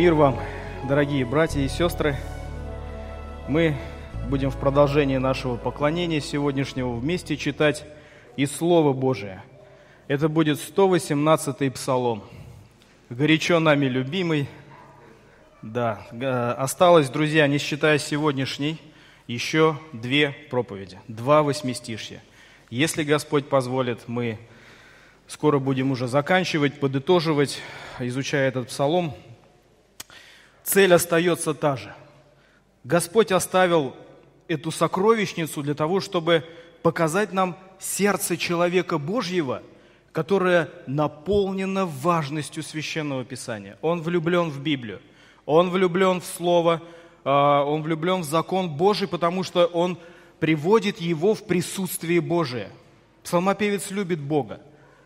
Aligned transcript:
Мир 0.00 0.14
вам, 0.14 0.38
дорогие 0.88 1.26
братья 1.26 1.60
и 1.60 1.68
сестры. 1.68 2.16
Мы 3.48 3.76
будем 4.30 4.48
в 4.50 4.56
продолжении 4.56 5.18
нашего 5.18 5.58
поклонения 5.58 6.20
сегодняшнего 6.20 6.94
вместе 6.94 7.36
читать 7.36 7.84
из 8.34 8.50
Слова 8.50 8.94
Божия. 8.94 9.44
Это 10.08 10.30
будет 10.30 10.56
118-й 10.56 11.70
псалом. 11.72 12.24
Горячо 13.10 13.60
нами 13.60 13.84
любимый. 13.84 14.48
Да, 15.60 16.00
э, 16.12 16.26
осталось, 16.56 17.10
друзья, 17.10 17.46
не 17.46 17.58
считая 17.58 17.98
сегодняшней, 17.98 18.80
еще 19.26 19.78
две 19.92 20.34
проповеди, 20.48 20.98
два 21.08 21.42
восьмистишья. 21.42 22.22
Если 22.70 23.02
Господь 23.02 23.50
позволит, 23.50 24.08
мы 24.08 24.38
скоро 25.26 25.58
будем 25.58 25.90
уже 25.90 26.08
заканчивать, 26.08 26.80
подытоживать, 26.80 27.60
изучая 27.98 28.48
этот 28.48 28.68
псалом– 28.68 29.12
цель 30.64 30.94
остается 30.94 31.54
та 31.54 31.76
же. 31.76 31.94
Господь 32.84 33.32
оставил 33.32 33.94
эту 34.48 34.70
сокровищницу 34.70 35.62
для 35.62 35.74
того, 35.74 36.00
чтобы 36.00 36.44
показать 36.82 37.32
нам 37.32 37.56
сердце 37.78 38.36
человека 38.36 38.98
Божьего, 38.98 39.62
которое 40.12 40.68
наполнено 40.86 41.86
важностью 41.86 42.62
Священного 42.62 43.24
Писания. 43.24 43.78
Он 43.80 44.02
влюблен 44.02 44.50
в 44.50 44.60
Библию, 44.60 45.00
он 45.46 45.70
влюблен 45.70 46.20
в 46.20 46.24
Слово, 46.24 46.82
а, 47.24 47.64
он 47.64 47.82
влюблен 47.82 48.22
в 48.22 48.24
закон 48.24 48.70
Божий, 48.70 49.06
потому 49.08 49.44
что 49.44 49.66
он 49.66 49.98
приводит 50.40 51.00
его 51.00 51.34
в 51.34 51.44
присутствие 51.44 52.20
Божие. 52.20 52.70
Псалмопевец 53.22 53.90
любит 53.90 54.20
Бога, 54.20 54.60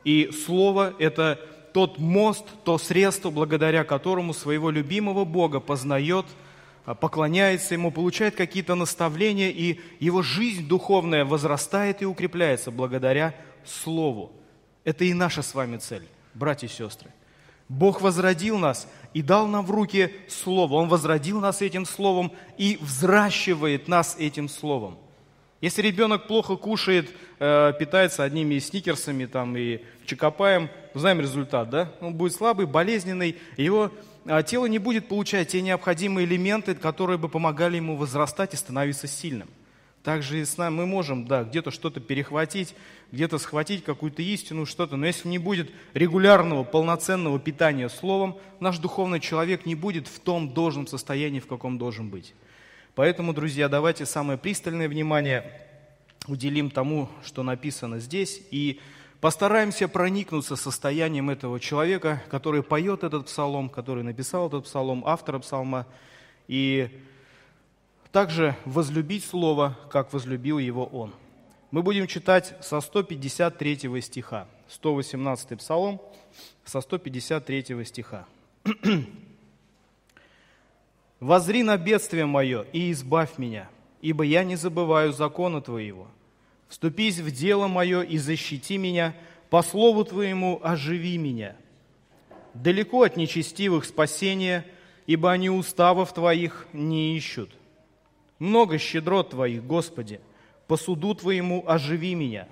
и 0.04 0.30
Слово– 0.32 0.94
это 0.98 1.40
тот 1.74 1.98
мост, 1.98 2.44
то 2.62 2.78
средство, 2.78 3.30
благодаря 3.30 3.82
которому 3.82 4.32
своего 4.32 4.70
любимого 4.70 5.24
Бога 5.24 5.58
познает, 5.58 6.24
а, 6.84 6.94
поклоняется 6.94 7.74
Ему, 7.74 7.90
получает 7.90 8.36
какие-то 8.36 8.76
наставления, 8.76 9.50
и 9.50 9.80
его 9.98 10.22
жизнь 10.22 10.68
духовная 10.68 11.24
возрастает 11.24 12.00
и 12.00 12.06
укрепляется 12.06 12.70
благодаря 12.70 13.34
Слову. 13.66 14.30
Это 14.84 15.04
и 15.04 15.12
наша 15.14 15.42
с 15.42 15.52
вами 15.52 15.78
цель, 15.78 16.06
братья 16.32 16.68
и 16.68 16.70
сестры. 16.70 17.10
Бог 17.68 18.00
возродил 18.00 18.56
нас 18.56 18.86
и 19.12 19.20
дал 19.20 19.48
нам 19.48 19.66
в 19.66 19.72
руки 19.72 20.14
Слово. 20.28 20.74
Он 20.74 20.88
возродил 20.88 21.40
нас 21.40 21.60
этим 21.60 21.86
Словом 21.86 22.30
и 22.56 22.78
взращивает 22.80 23.88
нас 23.88 24.14
этим 24.16 24.48
Словом. 24.48 24.96
Если 25.64 25.80
ребенок 25.80 26.26
плохо 26.26 26.56
кушает, 26.56 27.10
э, 27.38 27.72
питается 27.78 28.22
одними 28.22 28.58
сникерсами 28.58 29.24
там, 29.24 29.56
и 29.56 29.80
чекопаем, 30.04 30.68
знаем 30.92 31.22
результат, 31.22 31.70
да? 31.70 31.90
Он 32.02 32.12
будет 32.12 32.34
слабый, 32.34 32.66
болезненный, 32.66 33.38
его 33.56 33.90
а, 34.26 34.42
тело 34.42 34.66
не 34.66 34.78
будет 34.78 35.08
получать 35.08 35.48
те 35.48 35.62
необходимые 35.62 36.26
элементы, 36.26 36.74
которые 36.74 37.16
бы 37.16 37.30
помогали 37.30 37.76
ему 37.76 37.96
возрастать 37.96 38.52
и 38.52 38.58
становиться 38.58 39.06
сильным. 39.06 39.48
Также 40.02 40.42
и 40.42 40.44
с 40.44 40.58
нами 40.58 40.74
мы 40.74 40.86
можем, 40.86 41.26
да, 41.26 41.44
где-то 41.44 41.70
что-то 41.70 41.98
перехватить, 41.98 42.74
где-то 43.10 43.38
схватить 43.38 43.84
какую-то 43.84 44.20
истину, 44.20 44.66
что-то, 44.66 44.96
но 44.96 45.06
если 45.06 45.28
не 45.28 45.38
будет 45.38 45.70
регулярного, 45.94 46.64
полноценного 46.64 47.38
питания 47.38 47.88
словом, 47.88 48.36
наш 48.60 48.76
духовный 48.76 49.18
человек 49.18 49.64
не 49.64 49.74
будет 49.74 50.08
в 50.08 50.20
том 50.20 50.52
должном 50.52 50.86
состоянии, 50.86 51.40
в 51.40 51.46
каком 51.46 51.78
должен 51.78 52.10
быть. 52.10 52.34
Поэтому, 52.94 53.34
друзья, 53.34 53.68
давайте 53.68 54.06
самое 54.06 54.38
пристальное 54.38 54.88
внимание 54.88 55.50
уделим 56.28 56.70
тому, 56.70 57.08
что 57.24 57.42
написано 57.42 57.98
здесь, 57.98 58.40
и 58.52 58.80
постараемся 59.20 59.88
проникнуться 59.88 60.54
состоянием 60.54 61.28
этого 61.28 61.58
человека, 61.58 62.22
который 62.30 62.62
поет 62.62 63.02
этот 63.02 63.26
псалом, 63.26 63.68
который 63.68 64.04
написал 64.04 64.46
этот 64.46 64.64
псалом, 64.64 65.02
автора 65.06 65.40
псалма, 65.40 65.86
и 66.46 67.00
также 68.12 68.54
возлюбить 68.64 69.24
Слово, 69.24 69.76
как 69.90 70.12
возлюбил 70.12 70.58
его 70.58 70.86
он. 70.86 71.12
Мы 71.72 71.82
будем 71.82 72.06
читать 72.06 72.54
со 72.60 72.80
153 72.80 74.00
стиха, 74.02 74.46
118 74.68 75.58
псалом, 75.58 76.00
со 76.64 76.80
153 76.80 77.84
стиха. 77.84 78.26
Возри 81.20 81.62
на 81.62 81.76
бедствие 81.76 82.26
мое 82.26 82.66
и 82.72 82.90
избавь 82.90 83.38
меня, 83.38 83.68
ибо 84.02 84.24
я 84.24 84.44
не 84.44 84.56
забываю 84.56 85.12
закона 85.12 85.60
Твоего. 85.60 86.08
Вступись 86.68 87.18
в 87.18 87.30
дело 87.30 87.68
мое 87.68 88.02
и 88.02 88.18
защити 88.18 88.78
меня, 88.78 89.14
по 89.48 89.62
слову 89.62 90.04
Твоему 90.04 90.60
оживи 90.62 91.16
меня. 91.18 91.56
Далеко 92.54 93.02
от 93.02 93.16
нечестивых 93.16 93.84
спасения, 93.84 94.66
ибо 95.06 95.30
они 95.30 95.50
уставов 95.50 96.12
Твоих 96.12 96.66
не 96.72 97.16
ищут. 97.16 97.50
Много 98.38 98.78
щедрот 98.78 99.30
Твоих, 99.30 99.64
Господи, 99.64 100.20
по 100.66 100.76
суду 100.76 101.14
Твоему 101.14 101.64
оживи 101.66 102.14
меня. 102.14 102.48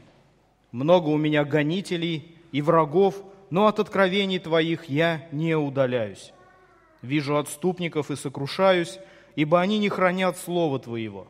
Много 0.71 1.09
у 1.09 1.17
меня 1.17 1.45
гонителей 1.45 2.37
и 2.53 2.63
врагов, 2.63 3.23
но 3.51 3.67
от 3.67 3.81
откровений 3.81 4.39
Твоих 4.39 4.85
я 4.85 5.27
не 5.33 5.57
удаляюсь. 5.57 6.33
Вижу 7.03 7.37
отступников 7.37 8.11
и 8.11 8.17
сокрушаюсь, 8.17 8.99
ибо 9.35 9.61
они 9.61 9.79
не 9.79 9.89
хранят 9.89 10.39
слова 10.39 10.79
Твоего. 10.79 11.27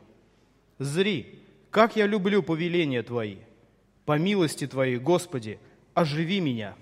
Зри, 0.77 1.39
как 1.71 1.95
я 1.95 2.05
люблю 2.05 2.43
повеления 2.43 3.01
Твои! 3.03 3.37
По 4.05 4.17
милости 4.17 4.67
Твоей, 4.67 4.97
Господи, 4.97 5.59
оживи 5.93 6.39
меня. 6.39 6.75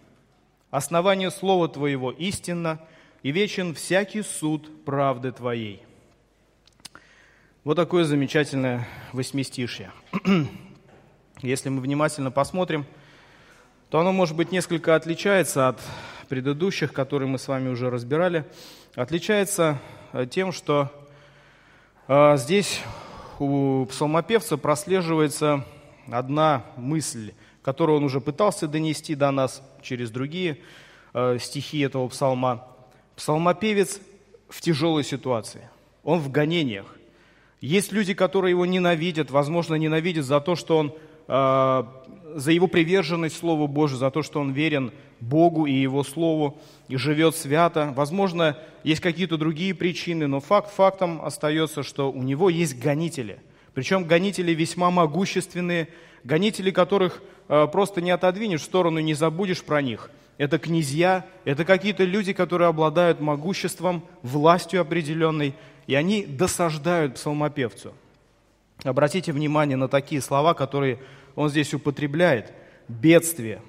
Основание 0.69 1.31
Слова 1.31 1.67
Твоего 1.67 2.11
истинно, 2.11 2.79
и 3.23 3.31
вечен 3.31 3.75
всякий 3.75 4.23
суд 4.23 4.83
правды 4.83 5.31
Твоей. 5.31 5.83
Вот 7.63 7.75
такое 7.75 8.03
замечательное 8.03 8.87
восьмистишье. 9.13 9.91
Если 11.41 11.69
мы 11.69 11.81
внимательно 11.81 12.31
посмотрим, 12.31 12.85
то 13.89 13.99
оно, 13.99 14.11
может 14.11 14.35
быть, 14.35 14.51
несколько 14.51 14.95
отличается 14.95 15.67
от 15.67 15.79
предыдущих, 16.31 16.93
которые 16.93 17.27
мы 17.27 17.37
с 17.37 17.49
вами 17.49 17.67
уже 17.67 17.89
разбирали– 17.89 18.45
отличается 18.95 19.79
э, 20.13 20.25
тем, 20.25 20.51
что 20.51 20.89
э, 22.07 22.37
здесь 22.37 22.81
у 23.39 23.85
псалмопевца 23.85 24.57
прослеживается 24.57 25.65
одна 26.09 26.63
мысль, 26.77 27.33
которую 27.61 27.97
он 27.97 28.03
уже 28.03 28.21
пытался 28.21 28.67
донести 28.67 29.15
до 29.15 29.31
нас 29.31 29.61
через 29.81 30.09
другие 30.09 30.59
э, 31.13 31.37
стихи 31.39 31.79
этого 31.79 32.07
псалма. 32.07 32.65
Псалмопевец 33.15 33.99
в 34.49 34.61
тяжелой 34.61 35.03
ситуации, 35.03 35.69
он 36.03 36.19
в 36.19 36.31
гонениях. 36.31 36.95
Есть 37.61 37.91
люди, 37.91 38.13
которые 38.13 38.51
его 38.51 38.65
ненавидят, 38.65 39.31
возможно, 39.31 39.75
ненавидят 39.75 40.25
за 40.25 40.39
то, 40.39 40.55
что 40.55 40.77
он 40.77 40.95
за 41.27 42.51
его 42.51 42.67
приверженность 42.67 43.37
Слову 43.37 43.67
Божию, 43.67 43.99
за 43.99 44.09
то, 44.09 44.21
что 44.23 44.41
он 44.41 44.51
верен 44.51 44.91
Богу 45.21 45.65
и 45.65 45.73
Его 45.73 46.03
Слову, 46.03 46.57
и 46.87 46.97
живет 46.97 47.35
свято. 47.35 47.93
Возможно, 47.95 48.57
есть 48.83 49.01
какие-то 49.01 49.37
другие 49.37 49.73
причины, 49.73 50.27
но 50.27 50.39
факт 50.39 50.73
фактом 50.73 51.23
остается, 51.23 51.83
что 51.83 52.11
у 52.11 52.23
него 52.23 52.49
есть 52.49 52.77
гонители. 52.77 53.39
Причем 53.73 54.03
гонители 54.03 54.51
весьма 54.51 54.91
могущественные, 54.91 55.87
гонители, 56.23 56.71
которых 56.71 57.21
э, 57.47 57.67
просто 57.71 58.01
не 58.01 58.11
отодвинешь 58.11 58.61
в 58.61 58.65
сторону, 58.65 58.99
не 58.99 59.13
забудешь 59.13 59.63
про 59.63 59.81
них. 59.81 60.09
Это 60.37 60.57
князья, 60.57 61.25
это 61.45 61.63
какие-то 61.65 62.03
люди, 62.03 62.33
которые 62.33 62.67
обладают 62.67 63.21
могуществом, 63.21 64.03
властью 64.23 64.81
определенной, 64.81 65.53
и 65.87 65.95
они 65.95 66.25
досаждают 66.25 67.15
псалмопевцу. 67.15 67.93
Обратите 68.83 69.31
внимание 69.31 69.77
на 69.77 69.87
такие 69.87 70.21
слова, 70.21 70.53
которые 70.53 70.99
он 71.35 71.49
здесь 71.49 71.73
употребляет. 71.73 72.51
Бедствие, 72.87 73.61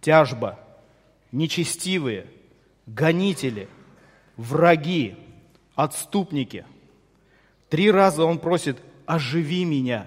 тяжба, 0.00 0.58
нечестивые, 1.32 2.26
гонители, 2.86 3.68
враги, 4.36 5.16
отступники. 5.74 6.64
Три 7.68 7.90
раза 7.90 8.24
он 8.24 8.38
просит 8.38 8.78
«оживи 9.06 9.64
меня». 9.64 10.06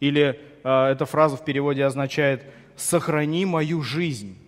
Или 0.00 0.40
э, 0.64 0.84
эта 0.92 1.06
фраза 1.06 1.36
в 1.36 1.44
переводе 1.44 1.84
означает 1.84 2.44
«сохрани 2.76 3.44
мою 3.46 3.82
жизнь». 3.82 4.38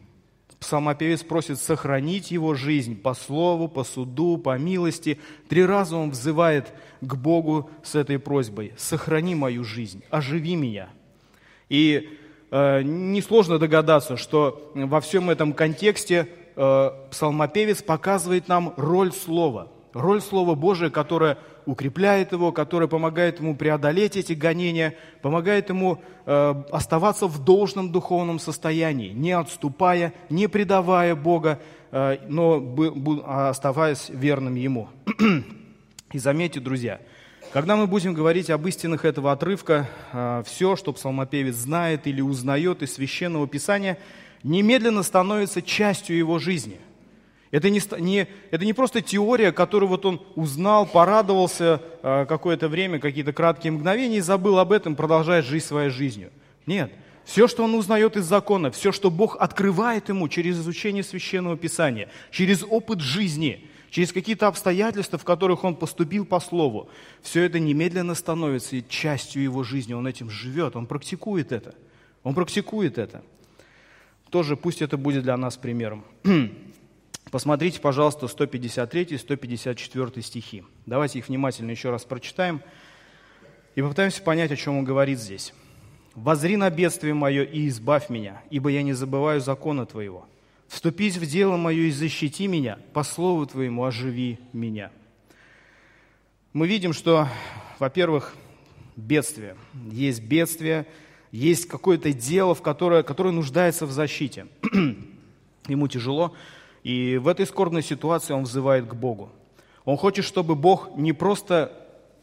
Псалмопевец 0.59 1.23
просит 1.23 1.59
сохранить 1.61 2.31
его 2.31 2.55
жизнь 2.55 2.97
по 2.99 3.13
слову, 3.13 3.69
по 3.69 3.85
суду, 3.85 4.39
по 4.39 4.57
милости. 4.57 5.19
Три 5.47 5.63
раза 5.63 5.97
он 5.97 6.11
взывает 6.11 6.73
к 7.03 7.17
Богу 7.17 7.71
с 7.83 7.95
этой 7.95 8.19
просьбой 8.19 8.73
«сохрани 8.79 9.35
мою 9.35 9.63
жизнь, 9.65 10.03
оживи 10.11 10.57
меня». 10.57 10.89
И 11.69 12.19
э, 12.51 12.83
несложно 12.83 13.59
догадаться, 13.59 14.17
что 14.17 14.71
во 14.75 15.01
всем 15.01 15.31
этом 15.31 15.53
контексте 15.53 16.29
э, 16.57 16.91
псалмопевец 17.11 17.83
показывает 17.83 18.49
нам 18.49 18.75
роль 18.77 19.13
слова, 19.13 19.69
роль 19.93 20.21
слова 20.21 20.55
Божия, 20.55 20.91
которое 20.91 21.39
укрепляет 21.67 22.33
его, 22.33 22.53
которое 22.53 22.89
помогает 22.89 23.41
ему 23.41 23.57
преодолеть 23.57 24.17
эти 24.17 24.33
гонения, 24.33 24.95
помогает 25.23 25.69
ему 25.71 26.03
э, 26.27 26.55
оставаться 26.71 27.27
в 27.27 27.43
должном 27.43 27.91
духовном 27.93 28.39
состоянии, 28.39 29.11
не 29.11 29.33
отступая, 29.33 30.13
не 30.29 30.47
предавая 30.47 31.15
Бога, 31.15 31.61
э, 31.91 32.19
но 32.29 32.77
оставаясь 33.27 34.09
верным 34.11 34.55
Ему. 34.55 34.89
И 36.13 36.19
заметьте, 36.19 36.61
друзья, 36.61 37.01
когда 37.55 37.77
мы 37.77 37.87
будем 37.87 38.15
говорить 38.15 38.51
об 38.51 38.67
истинах 38.67 39.05
этого 39.05 39.31
отрывка, 39.31 39.89
э, 40.13 40.43
все, 40.45 40.75
что 40.75 40.93
псалмопевец 40.93 41.55
знает 41.55 42.09
или 42.09 42.21
узнает 42.21 42.83
из 42.83 42.95
Священного 42.95 43.47
Писания, 43.47 43.97
немедленно 44.43 45.05
становится 45.05 45.63
частью 45.63 46.17
его 46.17 46.41
жизни– 46.41 46.81
это 47.55 47.71
не, 47.71 47.81
не, 48.01 48.27
это 48.51 48.65
не 48.65 48.73
просто 48.73 49.01
теория, 49.01 49.53
которую 49.53 49.89
вот 49.89 50.05
он 50.05 50.21
узнал, 50.35 50.87
порадовался 50.87 51.81
э, 52.03 52.27
какое-то 52.29 52.67
время, 52.67 52.99
какие-то 52.99 53.33
краткие 53.33 53.73
мгновения 53.73 54.17
и 54.17 54.21
забыл 54.21 54.59
об 54.59 54.73
этом, 54.73 54.97
продолжает 54.97 55.45
жить 55.45 55.65
своей 55.65 55.91
жизнью. 55.91 56.33
Нет. 56.67 56.91
Все, 57.25 57.47
что 57.47 57.63
он 57.63 57.77
узнает 57.77 58.17
из 58.17 58.25
закона, 58.25 58.73
все, 58.73 58.91
что 58.91 59.09
Бог 59.09 59.37
открывает 59.39 60.09
ему 60.09 60.27
через 60.29 60.59
изучение 60.59 61.05
Священного 61.05 61.57
Писания, 61.57 62.09
через 62.33 62.65
опыт 62.69 63.01
жизни, 63.01 63.71
через 63.95 64.13
какие-то 64.13 64.49
обстоятельства, 64.49 65.21
в 65.21 65.25
которых 65.25 65.63
он 65.63 65.77
поступил 65.77 66.27
по 66.27 66.41
Слову, 66.41 66.89
все 67.23 67.45
это 67.45 67.61
немедленно 67.61 68.17
становится 68.17 68.83
частью 68.83 69.45
его 69.45 69.63
жизни. 69.63 69.95
Он 69.95 70.05
этим 70.09 70.31
живет, 70.31 70.75
он 70.75 70.89
практикует 70.89 71.53
это. 71.53 71.77
Он 72.25 72.35
практикует 72.35 72.99
это. 72.99 73.23
Тоже 74.31 74.57
пусть 74.57 74.83
это 74.83 74.97
будет 74.97 75.23
для 75.23 75.37
нас 75.37 75.57
примером. 75.57 76.05
Посмотрите, 77.31 77.81
пожалуйста, 77.81 78.27
153 78.27 79.03
и 79.11 79.17
154 79.17 80.23
стихи. 80.23 80.65
Давайте 80.87 81.21
их 81.21 81.29
внимательно 81.29 81.71
еще 81.71 81.91
раз 81.91 82.05
прочитаем 82.05 82.63
и 83.77 83.81
попытаемся 83.81 84.23
понять, 84.23 84.51
о 84.51 84.57
чем 84.57 84.79
он 84.79 84.85
говорит 84.85 85.21
здесь. 85.21 85.55
«Возри 86.17 86.57
на 86.57 86.69
бедствие 86.69 87.15
мое 87.15 87.45
и 87.45 87.69
избавь 87.69 88.11
меня, 88.11 88.43
ибо 88.51 88.71
я 88.71 88.83
не 88.83 88.93
забываю 88.93 89.41
закона 89.41 89.87
Твоего. 89.87 90.27
Вступись 90.75 91.19
в 91.19 91.25
дело 91.25 91.57
мое 91.57 91.85
и 91.85 91.91
защити 91.93 92.49
меня, 92.49 92.81
по 92.93 93.05
слову 93.05 93.47
Твоему 93.47 93.85
оживи 93.85 94.41
меня». 94.53 94.91
Мы 96.53 96.67
видим, 96.67 96.93
что, 96.93 97.29
во-первых, 97.79 98.35
бедствие. 98.97 99.57
Есть 99.93 100.25
бедствие, 100.25 100.87
есть 101.31 101.69
какое-то 101.69 102.13
дело, 102.13 102.57
в 102.57 102.63
которое, 102.63 103.05
которое 103.05 103.31
нуждается 103.31 103.87
в 103.87 103.93
защите. 103.93 104.49
Ему 105.69 105.87
тяжело, 105.87 106.35
и 106.83 107.19
в 107.19 107.29
этой 107.29 107.47
скорбной 107.47 107.85
ситуации 107.85 108.33
он 108.33 108.43
взывает 108.43 108.89
к 108.89 108.95
Богу. 108.95 109.31
Он 109.85 109.97
хочет, 109.97 110.25
чтобы 110.25 110.57
Бог 110.57 110.97
не 110.97 111.13
просто 111.13 111.71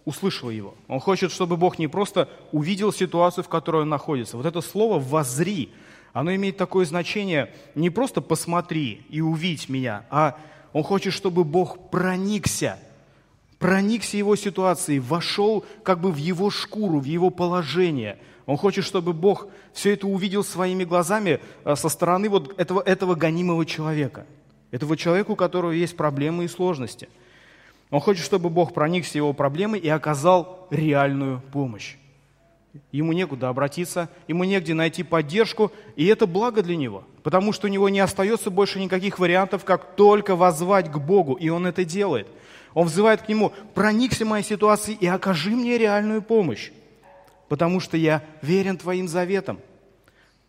услышал 0.04 0.50
его. 0.50 0.76
Он 0.90 1.00
хочет, 1.00 1.32
чтобы 1.32 1.56
Бог 1.56 1.80
не 1.80 1.88
просто 1.88 2.28
увидел 2.52 2.92
ситуацию, 2.92 3.46
в 3.46 3.50
которой 3.50 3.84
он 3.84 3.90
находится. 3.90 4.36
Вот 4.36 4.46
это 4.46 4.60
слово 4.60 5.00
«возри», 5.00 5.72
оно 6.14 6.34
имеет 6.36 6.58
такое 6.58 6.86
значение 6.86 7.54
не 7.76 7.90
просто 7.90 8.22
«посмотри 8.22 9.06
и 9.10 9.22
увидь 9.22 9.70
меня», 9.70 10.06
а 10.10 10.38
он 10.74 10.84
хочет, 10.84 11.14
чтобы 11.14 11.44
Бог 11.44 11.90
проникся, 11.90 12.80
проникся 13.60 14.18
его 14.18 14.36
ситуацией, 14.36 15.00
вошел 15.00 15.66
как 15.84 16.00
бы 16.00 16.12
в 16.12 16.18
его 16.18 16.50
шкуру, 16.50 17.00
в 17.00 17.06
его 17.06 17.30
положение. 17.30 18.18
Он 18.46 18.58
хочет, 18.58 18.86
чтобы 18.86 19.14
Бог 19.14 19.48
все 19.74 19.94
это 19.94 20.08
увидел 20.08 20.44
своими 20.44 20.84
глазами 20.84 21.40
а, 21.64 21.76
со 21.76 21.90
стороны 21.90 22.30
вот 22.30 22.60
этого, 22.60 22.82
этого 22.82 23.16
гонимого 23.16 23.66
человека– 23.66 24.26
этого 24.72 24.98
человека, 24.98 25.32
у 25.32 25.36
которого 25.36 25.72
есть 25.72 25.96
проблемы 25.96 26.46
и 26.46 26.48
сложности. 26.48 27.10
Он 27.92 28.00
хочет, 28.00 28.26
чтобы 28.26 28.50
Бог 28.50 28.74
проникся 28.74 29.18
его 29.18 29.34
проблемой 29.34 29.80
и 29.80 29.90
оказал 29.90 30.68
реальную 30.72 31.42
помощь. 31.52 31.98
Ему 32.92 33.12
некуда 33.12 33.50
обратиться, 33.50 34.10
ему 34.28 34.44
негде 34.46 34.74
найти 34.74 35.04
поддержку, 35.04 35.72
и 35.96 36.06
это 36.06 36.26
благо 36.26 36.62
для 36.62 36.78
него, 36.78 37.04
потому 37.22 37.52
что 37.52 37.68
у 37.68 37.70
него 37.70 37.90
не 37.90 38.00
остается 38.00 38.50
больше 38.50 38.80
никаких 38.80 39.20
вариантов, 39.20 39.66
как 39.66 39.96
только 39.96 40.36
возвать 40.36 40.90
к 40.90 40.98
Богу, 40.98 41.34
и 41.34 41.50
он 41.50 41.68
это 41.68 41.84
делает. 41.84 42.28
Он 42.74 42.88
взывает 42.88 43.24
к 43.24 43.28
нему, 43.28 43.52
проникся 43.74 44.26
моей 44.26 44.44
ситуацией 44.44 44.98
и 45.02 45.08
окажи 45.08 45.52
мне 45.52 45.78
реальную 45.78 46.22
помощь, 46.22 46.72
потому 47.50 47.82
что 47.82 47.98
я 47.98 48.24
верен 48.42 48.78
твоим 48.78 49.10
заветам, 49.10 49.60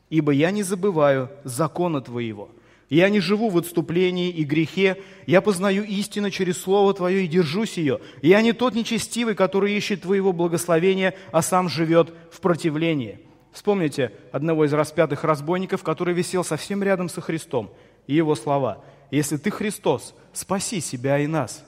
ибо 0.08 0.30
я 0.30 0.52
не 0.52 0.62
забываю 0.62 1.28
закона 1.44 2.00
твоего– 2.00 2.48
я 2.96 3.08
не 3.08 3.20
живу 3.20 3.48
в 3.48 3.56
отступлении 3.56 4.28
и 4.28 4.44
грехе, 4.44 4.98
я 5.24 5.40
познаю 5.40 5.82
истину 5.82 6.28
через 6.28 6.60
Слово 6.60 6.92
Твое 6.92 7.24
и 7.24 7.26
держусь 7.26 7.78
ее. 7.78 8.00
Я 8.20 8.42
не 8.42 8.52
тот 8.52 8.74
нечестивый, 8.74 9.34
который 9.34 9.74
ищет 9.74 10.02
Твоего 10.02 10.34
благословения, 10.34 11.14
а 11.30 11.40
сам 11.40 11.70
живет 11.70 12.12
в 12.30 12.42
противлении. 12.42 13.18
Вспомните 13.50 14.12
одного 14.30 14.66
из 14.66 14.74
распятых 14.74 15.24
разбойников, 15.24 15.82
который 15.82 16.12
висел 16.12 16.44
совсем 16.44 16.82
рядом 16.82 17.08
со 17.08 17.22
Христом, 17.22 17.70
и 18.06 18.14
его 18.14 18.34
слова. 18.34 18.84
«Если 19.10 19.38
ты 19.38 19.50
Христос, 19.50 20.14
спаси 20.34 20.82
себя 20.82 21.18
и 21.18 21.26
нас». 21.26 21.64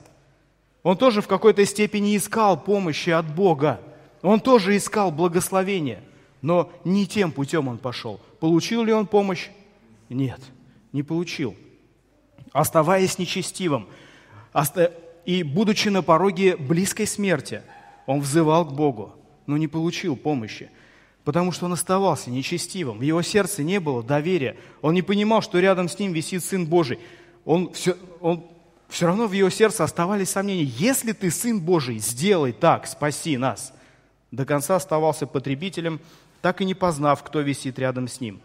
Он 0.83 0.95
тоже 0.95 1.23
в 1.23 1.27
какой-то 1.27 1.65
степени 1.65 2.15
искал 2.15 2.61
помощи 2.63 3.09
от 3.09 3.33
Бога. 3.33 3.81
Он 4.21 4.39
тоже 4.39 4.77
искал 4.77 5.09
благословения, 5.09 6.03
но 6.43 6.71
не 6.83 7.07
тем 7.07 7.31
путем 7.31 7.67
он 7.67 7.79
пошел. 7.79 8.19
Получил 8.39 8.83
ли 8.83 8.93
он 8.93 9.07
помощь? 9.07 9.49
Нет 10.07 10.39
не 10.95 11.03
получил. 11.03 11.55
Оставаясь 12.53 13.19
нечестивым 13.19 13.89
и 15.25 15.43
будучи 15.43 15.89
на 15.89 16.01
пороге 16.01 16.55
близкой 16.55 17.05
смерти, 17.05 17.63
он 18.05 18.21
взывал 18.21 18.65
к 18.65 18.71
Богу, 18.71 19.13
но 19.45 19.57
не 19.57 19.67
получил 19.67 20.15
помощи, 20.15 20.69
потому 21.25 21.51
что 21.51 21.65
он 21.65 21.73
оставался 21.73 22.29
нечестивым. 22.29 22.99
В 22.99 23.01
его 23.01 23.21
сердце 23.23 23.61
не 23.61 23.81
было 23.81 24.03
доверия. 24.03 24.55
Он 24.81 24.93
не 24.93 25.01
понимал, 25.01 25.41
что 25.41 25.59
рядом 25.59 25.89
с 25.89 25.99
ним 25.99 26.13
висит 26.13 26.45
Сын 26.45 26.65
Божий. 26.65 26.99
Он 27.43 27.73
все, 27.73 27.97
он, 28.21 28.45
все 28.87 29.07
равно 29.07 29.27
в 29.27 29.33
его 29.33 29.49
сердце 29.49 29.83
оставались 29.83 30.29
сомнения. 30.29 30.63
Если 30.63 31.11
ты 31.11 31.29
Сын 31.29 31.59
Божий, 31.59 31.97
сделай 31.97 32.53
так, 32.53 32.87
спаси 32.87 33.35
нас. 33.35 33.73
До 34.31 34.45
конца 34.45 34.77
оставался 34.77 35.27
потребителем, 35.27 35.99
так 36.41 36.61
и 36.61 36.65
не 36.65 36.73
познав, 36.73 37.21
кто 37.21 37.41
висит 37.41 37.79
рядом 37.79 38.07
с 38.07 38.21
ним 38.21 38.39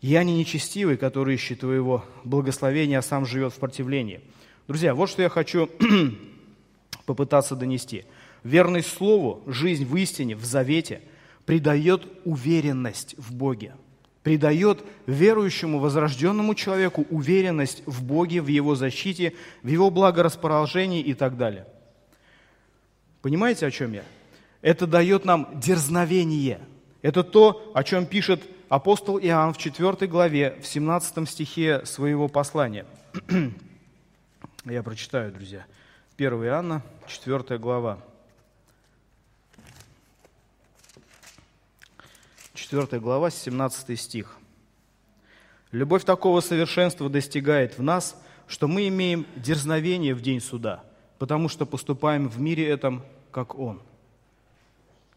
я 0.00 0.24
не 0.24 0.36
нечестивый, 0.36 0.96
который 0.96 1.34
ищет 1.34 1.60
твоего 1.60 2.04
благословения, 2.24 2.98
а 2.98 3.02
сам 3.02 3.26
живет 3.26 3.52
в 3.52 3.58
противлении. 3.58 4.20
Друзья, 4.68 4.94
вот 4.94 5.08
что 5.08 5.22
я 5.22 5.28
хочу 5.28 5.70
попытаться 7.06 7.56
донести. 7.56 8.04
Верность 8.42 8.92
Слову, 8.92 9.42
жизнь 9.46 9.84
в 9.84 9.96
истине, 9.96 10.36
в 10.36 10.44
завете 10.44 11.00
придает 11.44 12.06
уверенность 12.24 13.14
в 13.16 13.34
Боге. 13.34 13.74
Придает 14.22 14.84
верующему, 15.06 15.78
возрожденному 15.78 16.54
человеку 16.54 17.06
уверенность 17.10 17.82
в 17.86 18.04
Боге, 18.04 18.42
в 18.42 18.48
Его 18.48 18.74
защите, 18.74 19.34
в 19.62 19.68
Его 19.68 19.90
благорасположении 19.90 21.00
и 21.00 21.14
так 21.14 21.36
далее. 21.36 21.66
Понимаете, 23.22 23.66
о 23.66 23.70
чем 23.70 23.92
я? 23.92 24.04
Это 24.62 24.86
дает 24.86 25.24
нам 25.24 25.48
дерзновение. 25.54 26.60
Это 27.02 27.22
то, 27.22 27.70
о 27.74 27.84
чем 27.84 28.06
пишет 28.06 28.42
апостол 28.68 29.18
Иоанн 29.18 29.52
в 29.52 29.58
4 29.58 30.06
главе, 30.06 30.58
в 30.60 30.66
17 30.66 31.28
стихе 31.28 31.84
своего 31.84 32.28
послания. 32.28 32.86
Я 34.64 34.82
прочитаю, 34.82 35.32
друзья. 35.32 35.66
1 36.16 36.32
Иоанна, 36.44 36.82
4 37.06 37.58
глава. 37.58 37.98
4 42.54 43.00
глава, 43.00 43.30
17 43.30 44.00
стих. 44.00 44.36
«Любовь 45.72 46.04
такого 46.04 46.40
совершенства 46.40 47.08
достигает 47.10 47.78
в 47.78 47.82
нас, 47.82 48.20
что 48.48 48.66
мы 48.66 48.88
имеем 48.88 49.26
дерзновение 49.36 50.14
в 50.14 50.22
день 50.22 50.40
суда, 50.40 50.82
потому 51.18 51.48
что 51.48 51.66
поступаем 51.66 52.28
в 52.28 52.40
мире 52.40 52.66
этом, 52.66 53.04
как 53.30 53.58
Он». 53.58 53.80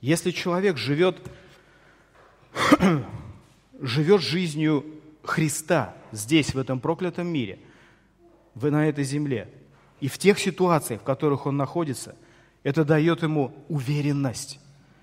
Если 0.01 0.31
человек 0.31 0.77
живет 0.77 1.17
живет 3.81 4.21
жизнью 4.21 4.85
Христа 5.23 5.95
здесь, 6.11 6.53
в 6.53 6.57
этом 6.57 6.79
проклятом 6.79 7.27
мире, 7.27 7.59
на 8.55 8.87
этой 8.87 9.03
земле, 9.03 9.49
и 9.99 10.07
в 10.07 10.17
тех 10.17 10.39
ситуациях, 10.39 11.01
в 11.01 11.03
которых 11.03 11.45
он 11.45 11.57
находится, 11.57 12.15
это 12.63 12.83
дает 12.83 13.23
ему 13.23 13.53
уверенность. 13.67 14.59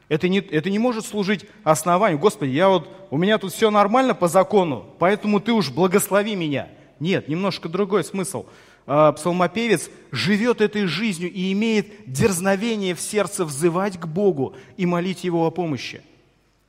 Это 0.08 0.28
не, 0.28 0.38
это 0.38 0.70
не 0.70 0.78
может 0.78 1.04
служить 1.04 1.46
основанием. 1.64 2.20
Господи, 2.20 2.50
я 2.50 2.68
вот, 2.68 2.88
у 3.10 3.18
меня 3.18 3.38
тут 3.38 3.52
все 3.52 3.70
нормально 3.70 4.14
по 4.14 4.28
закону, 4.28 4.86
поэтому 4.98 5.40
ты 5.40 5.52
уж 5.52 5.70
благослови 5.70 6.36
меня. 6.36 6.68
Нет, 7.00 7.28
немножко 7.28 7.68
другой 7.68 8.04
смысл. 8.04 8.46
А, 8.86 9.12
псалмопевец 9.12 9.90
живет 10.12 10.60
этой 10.60 10.86
жизнью 10.86 11.32
и 11.32 11.52
имеет 11.52 12.10
дерзновение 12.10 12.94
в 12.94 13.00
сердце 13.00 13.44
взывать 13.44 13.98
к 13.98 14.06
Богу 14.06 14.54
и 14.76 14.86
молить 14.86 15.24
Его 15.24 15.44
о 15.44 15.50
помощи. 15.50 16.02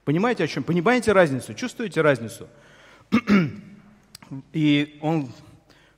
Понимаете, 0.08 0.46
о 0.46 0.48
чем? 0.48 0.64
Понимаете 0.64 1.12
разницу? 1.12 1.54
Чувствуете 1.54 2.00
разницу? 2.00 2.48
И 4.54 4.98
он 5.02 5.30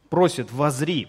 просит, 0.10 0.52
возри. 0.52 1.08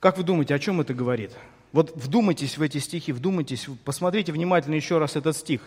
Как 0.00 0.16
вы 0.16 0.24
думаете, 0.24 0.54
о 0.54 0.58
чем 0.58 0.80
это 0.80 0.94
говорит? 0.94 1.32
Вот 1.72 1.94
вдумайтесь 1.94 2.56
в 2.56 2.62
эти 2.62 2.78
стихи, 2.78 3.12
вдумайтесь, 3.12 3.66
посмотрите 3.84 4.32
внимательно 4.32 4.76
еще 4.76 4.96
раз 4.96 5.14
этот 5.14 5.36
стих. 5.36 5.60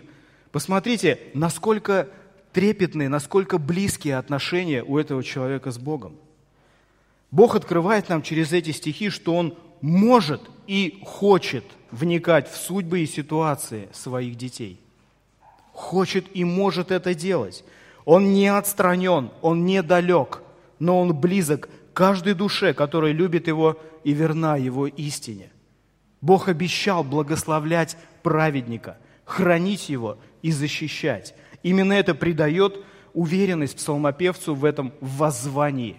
Посмотрите, 0.51 1.19
насколько 1.35 2.09
трепетные, 2.51 3.09
насколько 3.09 3.59
близкие 3.59 4.17
отношения 4.17 4.83
у 4.83 4.97
этого 4.97 5.23
человека 5.23 5.69
с 5.69 5.77
Богом. 5.77 6.15
Бог 7.29 7.55
открывает 7.55 8.09
нам 8.09 8.23
через 8.23 8.53
эти 8.53 8.71
стихи, 8.71 9.11
что 9.11 9.35
Он 9.35 9.55
может 9.81 10.41
и 10.65 10.99
хочет 11.05 11.65
вникать 11.91 12.49
в 12.49 12.57
судьбы 12.57 13.01
и 13.01 13.05
ситуации 13.05 13.87
своих 13.93 14.35
детей. 14.35 14.81
Хочет 15.77 16.25
и 16.33 16.43
может 16.43 16.89
это 16.89 17.13
делать. 17.13 17.63
Он 18.03 18.33
не 18.33 18.47
отстранен, 18.47 19.29
Он 19.43 19.63
не 19.63 19.83
далек, 19.83 20.41
но 20.79 20.99
Он 20.99 21.13
близок 21.13 21.69
каждой 21.93 22.33
душе, 22.33 22.73
которая 22.73 23.11
любит 23.11 23.47
Его 23.47 23.79
и 24.03 24.11
верна 24.11 24.57
Его 24.57 24.87
истине. 24.87 25.51
Бог 26.19 26.47
обещал 26.47 27.03
благословлять 27.03 27.95
праведника, 28.23 28.97
хранить 29.23 29.87
его 29.87 30.17
и 30.41 30.51
защищать. 30.51 31.35
Именно 31.61 31.93
это 31.93 32.15
придает 32.15 32.83
уверенность 33.13 33.77
псалмопевцу 33.77 34.55
в 34.55 34.65
этом 34.65 34.93
воззвании. 34.99 35.97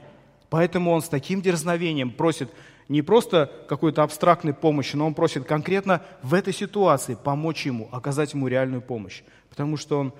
Поэтому 0.50 0.90
он 0.90 1.02
с 1.02 1.08
таким 1.08 1.40
дерзновением 1.40 2.10
просит 2.10 2.50
не 2.88 3.02
просто 3.02 3.52
какой-то 3.68 4.02
абстрактной 4.02 4.54
помощи, 4.54 4.96
но 4.96 5.06
он 5.06 5.14
просит 5.14 5.44
конкретно 5.44 6.02
в 6.22 6.34
этой 6.34 6.52
ситуации 6.52 7.16
помочь 7.22 7.66
ему, 7.66 7.88
оказать 7.92 8.32
ему 8.32 8.48
реальную 8.48 8.82
помощь. 8.82 9.22
Потому 9.50 9.76
что 9.76 9.98
он 9.98 10.12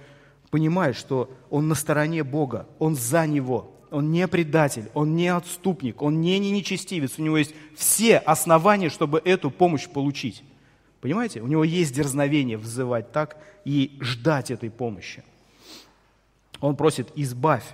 понимает, 0.51 0.97
что 0.97 1.31
он 1.51 1.69
на 1.69 1.75
стороне 1.75 2.25
Бога, 2.25 2.67
он 2.79 2.95
за 2.95 3.27
него, 3.27 3.75
он 3.91 4.11
не 4.11 4.27
предатель, 4.29 4.91
он 4.95 5.15
не 5.15 5.29
отступник, 5.29 6.03
он 6.03 6.21
не, 6.21 6.39
не 6.39 6.51
нечестивец. 6.51 7.19
У 7.19 7.23
него 7.23 7.39
есть 7.39 7.55
все 7.75 8.19
основания, 8.19 8.91
чтобы 8.91 9.21
эту 9.25 9.51
помощь 9.51 9.89
получить. 9.89 10.43
Понимаете? 11.01 11.41
У 11.41 11.47
него 11.47 11.65
есть 11.65 11.95
дерзновение 11.95 12.59
взывать 12.59 13.13
так 13.13 13.39
и 13.65 13.97
ждать 14.01 14.51
этой 14.51 14.71
помощи. 14.71 15.23
Он 16.61 16.77
просит 16.77 17.09
«избавь». 17.15 17.65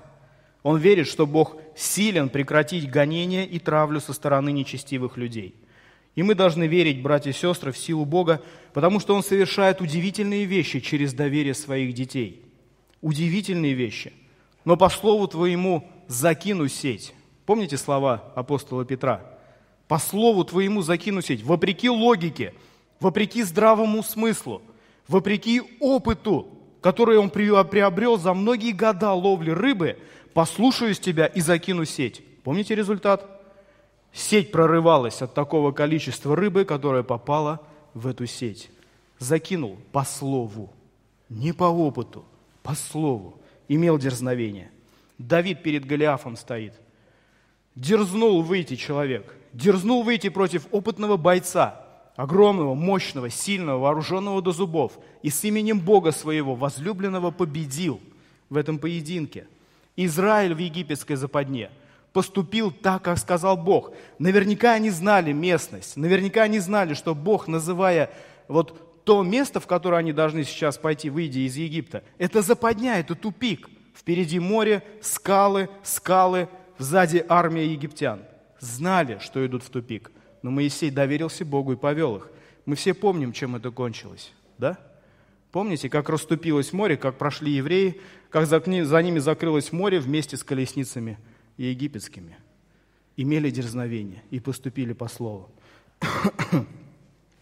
Он 0.62 0.78
верит, 0.78 1.06
что 1.06 1.26
Бог 1.26 1.56
силен 1.76 2.30
прекратить 2.30 2.90
гонение 2.90 3.46
и 3.46 3.58
травлю 3.58 4.00
со 4.00 4.14
стороны 4.14 4.50
нечестивых 4.50 5.18
людей. 5.18 5.54
И 6.14 6.22
мы 6.22 6.34
должны 6.34 6.66
верить, 6.66 7.02
братья 7.02 7.30
и 7.30 7.32
сестры, 7.32 7.72
в 7.72 7.78
силу 7.78 8.04
Бога, 8.04 8.42
потому 8.72 9.00
что 9.00 9.14
Он 9.14 9.22
совершает 9.22 9.80
удивительные 9.80 10.44
вещи 10.44 10.80
через 10.80 11.12
доверие 11.12 11.54
своих 11.54 11.92
детей. 11.92 12.44
Удивительные 13.00 13.74
вещи. 13.74 14.12
Но 14.64 14.76
по 14.76 14.88
слову 14.88 15.26
Твоему 15.26 15.88
закину 16.06 16.68
сеть. 16.68 17.14
Помните 17.46 17.76
слова 17.76 18.32
апостола 18.34 18.84
Петра? 18.84 19.22
По 19.88 19.98
слову 19.98 20.44
Твоему 20.44 20.82
закину 20.82 21.20
сеть. 21.20 21.42
Вопреки 21.42 21.90
логике, 21.90 22.54
вопреки 23.00 23.42
здравому 23.42 24.02
смыслу, 24.02 24.62
вопреки 25.08 25.62
опыту, 25.80 26.48
который 26.80 27.18
он 27.18 27.30
приобрел 27.30 28.18
за 28.18 28.34
многие 28.34 28.72
года 28.72 29.12
ловли 29.12 29.50
рыбы, 29.50 29.98
послушаюсь 30.32 31.00
тебя 31.00 31.26
и 31.26 31.40
закину 31.40 31.84
сеть. 31.84 32.22
Помните 32.44 32.74
результат? 32.74 33.33
Сеть 34.14 34.52
прорывалась 34.52 35.22
от 35.22 35.34
такого 35.34 35.72
количества 35.72 36.36
рыбы, 36.36 36.64
которая 36.64 37.02
попала 37.02 37.60
в 37.94 38.06
эту 38.06 38.26
сеть. 38.26 38.70
Закинул 39.18 39.76
по 39.90 40.04
слову, 40.04 40.72
не 41.28 41.52
по 41.52 41.64
опыту, 41.64 42.24
по 42.62 42.74
слову. 42.76 43.34
Имел 43.66 43.98
дерзновение. 43.98 44.70
Давид 45.18 45.64
перед 45.64 45.84
Голиафом 45.84 46.36
стоит. 46.36 46.74
Дерзнул 47.74 48.42
выйти 48.42 48.76
человек. 48.76 49.34
Дерзнул 49.52 50.04
выйти 50.04 50.28
против 50.28 50.68
опытного 50.70 51.16
бойца, 51.16 51.84
огромного, 52.14 52.74
мощного, 52.74 53.30
сильного, 53.30 53.80
вооруженного 53.80 54.40
до 54.40 54.52
зубов. 54.52 54.96
И 55.22 55.30
с 55.30 55.42
именем 55.42 55.80
Бога 55.80 56.12
своего, 56.12 56.54
возлюбленного, 56.54 57.32
победил 57.32 58.00
в 58.48 58.56
этом 58.56 58.78
поединке. 58.78 59.48
Израиль 59.96 60.54
в 60.54 60.58
египетской 60.58 61.16
западне 61.16 61.70
поступил 62.14 62.70
так, 62.70 63.02
как 63.02 63.18
сказал 63.18 63.56
Бог. 63.58 63.92
Наверняка 64.18 64.72
они 64.72 64.88
знали 64.88 65.32
местность, 65.32 65.96
наверняка 65.96 66.44
они 66.44 66.60
знали, 66.60 66.94
что 66.94 67.14
Бог, 67.14 67.48
называя 67.48 68.10
вот 68.48 69.04
то 69.04 69.22
место, 69.22 69.60
в 69.60 69.66
которое 69.66 69.96
они 69.96 70.12
должны 70.12 70.44
сейчас 70.44 70.78
пойти, 70.78 71.10
выйдя 71.10 71.40
из 71.40 71.56
Египта, 71.56 72.04
это 72.16 72.40
западня, 72.40 73.00
это 73.00 73.14
тупик. 73.16 73.68
Впереди 73.94 74.38
море, 74.38 74.82
скалы, 75.02 75.68
скалы, 75.82 76.48
сзади 76.78 77.24
армия 77.28 77.66
египтян. 77.66 78.22
Знали, 78.60 79.18
что 79.20 79.44
идут 79.44 79.62
в 79.62 79.68
тупик. 79.68 80.10
Но 80.42 80.50
Моисей 80.50 80.90
доверился 80.90 81.44
Богу 81.44 81.72
и 81.72 81.76
повел 81.76 82.16
их. 82.16 82.30
Мы 82.64 82.76
все 82.76 82.94
помним, 82.94 83.32
чем 83.32 83.56
это 83.56 83.70
кончилось. 83.70 84.32
Да? 84.56 84.78
Помните, 85.50 85.88
как 85.90 86.08
расступилось 86.08 86.72
море, 86.72 86.96
как 86.96 87.18
прошли 87.18 87.52
евреи, 87.52 88.00
как 88.30 88.46
за, 88.46 88.60
ними 88.60 89.18
закрылось 89.18 89.72
море 89.72 89.98
вместе 89.98 90.36
с 90.36 90.44
колесницами 90.44 91.18
египетскими. 91.56 92.36
Имели 93.16 93.50
дерзновение 93.50 94.22
и 94.30 94.40
поступили 94.40 94.92
по 94.92 95.08
слову. 95.08 95.48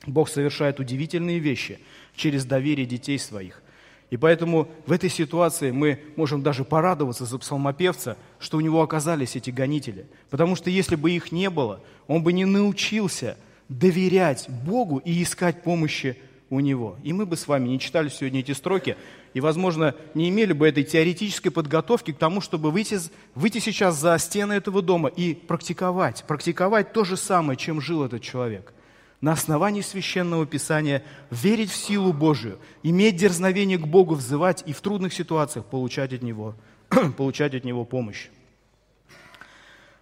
Бог 0.07 0.29
совершает 0.29 0.81
удивительные 0.81 1.39
вещи 1.39 1.79
через 2.15 2.45
доверие 2.45 2.87
детей 2.87 3.19
своих. 3.19 3.63
И 4.11 4.19
поэтому 4.19 4.69
в 4.85 4.93
этой 4.93 5.09
ситуации 5.09 5.71
мы 5.71 5.99
можем 6.17 6.43
даже 6.43 6.65
порадоваться 6.65 7.25
за 7.25 7.39
псалмопевца, 7.39 8.19
что 8.39 8.59
у 8.59 8.61
него 8.61 8.83
оказались 8.83 9.37
эти 9.37 9.49
гонители. 9.49 10.07
Потому 10.29 10.55
что 10.55 10.69
если 10.69 10.97
бы 10.97 11.11
их 11.13 11.33
не 11.33 11.49
было, 11.49 11.81
он 12.09 12.23
бы 12.23 12.35
не 12.35 12.45
научился 12.45 13.39
доверять 13.71 14.51
Богу 14.67 14.99
и 14.99 15.23
искать 15.23 15.63
помощи 15.63 16.19
у 16.51 16.61
него. 16.61 16.99
И 17.03 17.15
мы 17.15 17.25
бы 17.25 17.39
с 17.39 17.49
вами 17.49 17.71
не 17.71 17.81
читали 17.81 18.11
сегодня 18.11 18.41
эти 18.41 18.53
строки, 18.53 18.99
и, 19.35 19.41
возможно, 19.41 19.95
не 20.15 20.29
имели 20.29 20.53
бы 20.53 20.69
этой 20.69 20.85
теоретической 20.85 21.51
подготовки 21.51 22.13
к 22.13 22.19
тому, 22.19 22.41
чтобы 22.41 22.71
выйти, 22.71 22.99
выйти 23.35 23.59
сейчас 23.59 23.97
за 23.97 24.19
стены 24.19 24.55
этого 24.55 24.83
дома 24.83 25.09
и 25.09 25.35
практиковать, 25.35 26.25
практиковать 26.27 26.93
то 26.93 27.05
же 27.05 27.17
самое, 27.17 27.57
чем 27.57 27.81
жил 27.81 28.05
этот 28.05 28.23
человек– 28.23 28.73
на 29.23 29.33
основании 29.33 29.81
священного 29.81 30.47
писания 30.47 31.05
верить 31.31 31.71
в 31.71 31.77
силу 31.77 32.13
Божию, 32.13 32.59
иметь 32.83 33.17
дерзновение 33.17 33.79
к 33.79 33.87
Богу, 33.87 34.17
взывать 34.17 34.65
и 34.67 34.73
в 34.73 34.81
трудных 34.81 35.15
ситуациях 35.15 35.65
получать 35.65 36.13
от 36.13 36.23
Него, 36.23 36.57
получать 37.17 37.55
от 37.55 37.65
Него 37.65 37.85
помощь. 37.85 38.29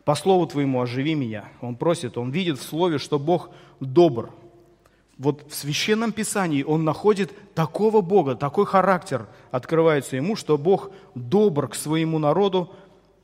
По 0.07 0.15
слову 0.15 0.47
Твоему 0.47 0.81
оживи 0.81 1.15
меня. 1.15 1.51
Он 1.61 1.77
просит, 1.77 2.17
он 2.17 2.31
видит 2.31 2.59
в 2.59 2.63
Слове, 2.63 2.99
что 2.99 3.19
Бог 3.19 3.51
добр. 3.79 4.31
Вот 5.21 5.45
в 5.49 5.55
Священном 5.55 6.11
Писании 6.11 6.65
он 6.65 6.83
находит 6.83 7.31
такого 7.55 8.01
Бога, 8.01 8.35
такой 8.35 8.67
характер 8.67 9.29
открывается 9.53 10.17
ему, 10.17 10.35
что 10.35 10.59
Бог 10.59 10.91
добр 11.15 11.69
к 11.69 11.77
своему 11.77 12.19
народу, 12.19 12.73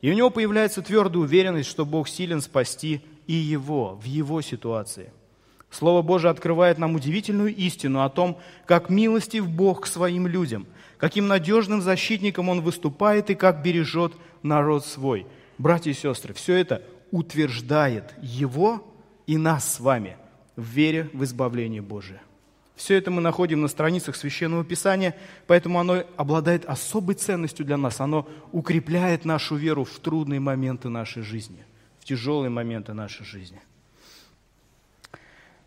и 0.00 0.10
у 0.10 0.14
него 0.14 0.30
появляется 0.30 0.82
твердая 0.82 1.22
уверенность, 1.22 1.68
что 1.68 1.84
Бог 1.84 2.08
силен 2.08 2.40
спасти 2.40 3.00
и 3.26 3.32
его 3.32 3.98
в 4.00 4.04
его 4.04 4.40
ситуации– 4.42 5.10
Слово 5.70 6.00
Божие 6.00 6.30
открывает 6.30 6.78
нам 6.78 6.94
удивительную 6.94 7.54
истину 7.54 8.02
о 8.02 8.08
том, 8.08 8.38
как 8.64 8.88
милостив 8.88 9.48
Бог 9.48 9.82
к 9.82 9.86
своим 9.86 10.26
людям, 10.26 10.66
каким 10.96 11.26
надежным 11.26 11.82
защитником 11.82 12.48
Он 12.48 12.62
выступает 12.62 13.28
и 13.30 13.34
как 13.34 13.62
бережет 13.62 14.14
народ 14.42 14.86
свой. 14.86 15.26
Братья 15.58 15.90
и 15.90 15.94
сестры, 15.94 16.32
все 16.32 16.54
это 16.54 16.82
утверждает 17.10 18.14
Его 18.22 18.82
и 19.26 19.36
нас 19.36 19.74
с 19.74 19.80
вами 19.80 20.16
в 20.56 20.62
вере 20.62 21.10
в 21.12 21.22
избавление 21.24 21.82
Божие. 21.82 22.20
Все 22.76 22.94
это 22.96 23.10
мы 23.10 23.22
находим 23.22 23.62
на 23.62 23.68
страницах 23.68 24.16
Священного 24.16 24.62
Писания, 24.62 25.16
поэтому 25.46 25.80
оно 25.80 26.04
обладает 26.16 26.66
особой 26.66 27.14
ценностью 27.14 27.64
для 27.64 27.78
нас. 27.78 28.00
Оно 28.00 28.28
укрепляет 28.52 29.24
нашу 29.24 29.56
веру 29.56 29.84
в 29.84 29.98
трудные 29.98 30.40
моменты 30.40 30.90
нашей 30.90 31.22
жизни, 31.22 31.64
в 31.98 32.04
тяжелые 32.04 32.50
моменты 32.50 32.92
нашей 32.92 33.24
жизни. 33.24 33.60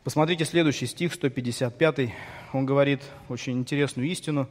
Посмотрите 0.04 0.46
следующий 0.46 0.86
стих, 0.86 1.14
155. 1.14 2.14
Он 2.54 2.66
говорит 2.66 3.02
очень 3.28 3.58
интересную 3.58 4.08
истину. 4.08 4.48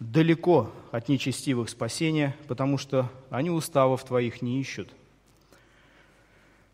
«Далеко 0.00 0.72
от 0.90 1.08
нечестивых 1.08 1.68
спасения, 1.68 2.34
потому 2.48 2.78
что 2.78 3.10
они 3.30 3.50
уставов 3.50 4.04
твоих 4.04 4.42
не 4.42 4.60
ищут». 4.60 4.90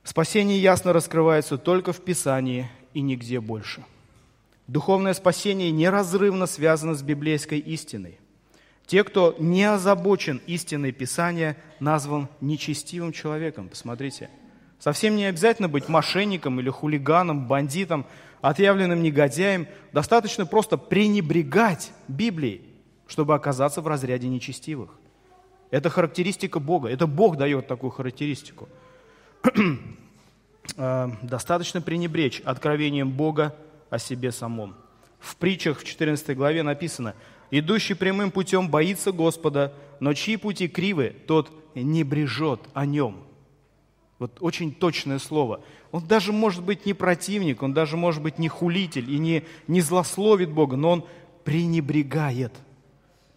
Спасение 0.03 0.59
ясно 0.59 0.93
раскрывается 0.93 1.59
только 1.59 1.93
в 1.93 2.01
Писании 2.01 2.71
и 2.95 3.01
нигде 3.01 3.41
больше. 3.41 3.85
Духовное 4.67 5.15
спасение 5.15 5.71
неразрывно 5.71 6.47
связано 6.47 6.95
с 6.95 7.03
библейской 7.03 7.59
истиной. 7.59 8.19
Те, 8.87 9.05
кто 9.05 9.35
не 9.39 9.65
озабочен 9.65 10.41
истиной 10.47 10.93
Писания, 10.93 11.57
назван 11.81 12.29
нечестивым 12.41 13.13
человеком. 13.13 13.69
Посмотрите– 13.69 14.31
Совсем 14.81 15.15
не 15.15 15.27
обязательно 15.27 15.69
быть 15.69 15.89
мошенником 15.91 16.59
или 16.59 16.71
хулиганом, 16.71 17.47
бандитом, 17.47 18.07
отъявленным 18.41 19.03
негодяем. 19.03 19.69
Достаточно 19.93 20.47
просто 20.47 20.79
пренебрегать 20.79 21.93
Библией, 22.09 22.63
чтобы 23.07 23.35
оказаться 23.35 23.83
в 23.83 23.87
разряде 23.87 24.27
нечестивых. 24.27 24.99
Это 25.71 25.91
характеристика 25.91 26.59
Бога. 26.61 26.89
Это 26.89 27.07
Бог 27.07 27.37
дает 27.37 27.69
такую 27.69 27.91
характеристику. 27.91 28.69
А, 30.77 31.11
достаточно 31.23 31.81
пренебречь 31.81 32.41
откровением 32.45 33.11
Бога 33.11 33.55
о 33.89 33.99
себе 33.99 34.33
самом. 34.33 34.75
В 35.19 35.37
притчах 35.37 35.81
в 35.81 35.85
14 35.85 36.37
главе 36.37 36.63
написано, 36.63 37.15
«Идущий 37.51 37.95
прямым 37.95 38.31
путем 38.31 38.69
боится 38.69 39.13
Господа, 39.13 39.75
но 39.99 40.15
чьи 40.15 40.37
пути 40.37 40.69
кривы, 40.69 41.15
тот 41.27 41.51
не 41.75 42.05
брежет 42.05 42.61
о 42.73 42.87
нем». 42.87 43.25
Вот 44.19 44.37
очень 44.41 44.73
точное 44.75 45.19
слово. 45.19 45.63
Он 45.93 46.07
даже 46.07 46.33
может 46.33 46.63
быть 46.63 46.85
не 46.85 46.93
противник, 46.93 47.63
он 47.63 47.73
даже 47.73 47.97
может 47.97 48.23
быть 48.23 48.39
не 48.39 48.49
хулитель 48.49 49.11
и 49.11 49.19
не, 49.19 49.45
не 49.67 49.81
злословит 49.81 50.51
Бога, 50.51 50.77
но 50.77 50.91
он 50.91 51.05
пренебрегает. 51.43 52.53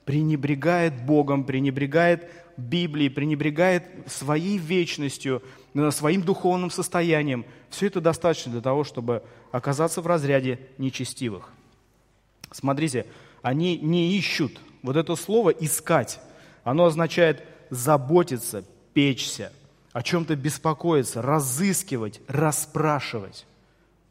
Пренебрегает 0.04 1.06
Богом, 1.06 1.46
пренебрегает 1.46 2.30
Библией, 2.58 3.10
пренебрегает 3.10 3.86
своей 4.08 4.58
вечностью, 4.58 5.42
своим 5.92 6.22
духовным 6.22 6.70
состоянием. 6.70 7.46
Все 7.70 7.88
это 7.88 8.02
достаточно 8.02 8.52
для 8.52 8.62
того, 8.62 8.84
чтобы 8.84 9.24
оказаться 9.52 10.02
в 10.02 10.08
разряде 10.08 10.60
нечестивых. 10.78 11.50
Смотрите, 12.52 13.06
они 13.42 13.78
не 13.78 14.18
ищут. 14.18 14.60
Вот 14.84 14.96
это 14.96 15.16
слово 15.16 15.50
«искать», 15.50 16.20
оно 16.64 16.86
означает 16.86 17.44
заботиться, 17.70 18.64
печься, 18.94 19.52
о 19.92 20.04
чем-то 20.04 20.36
беспокоиться, 20.36 21.22
разыскивать, 21.22 22.22
расспрашивать. 22.28 23.46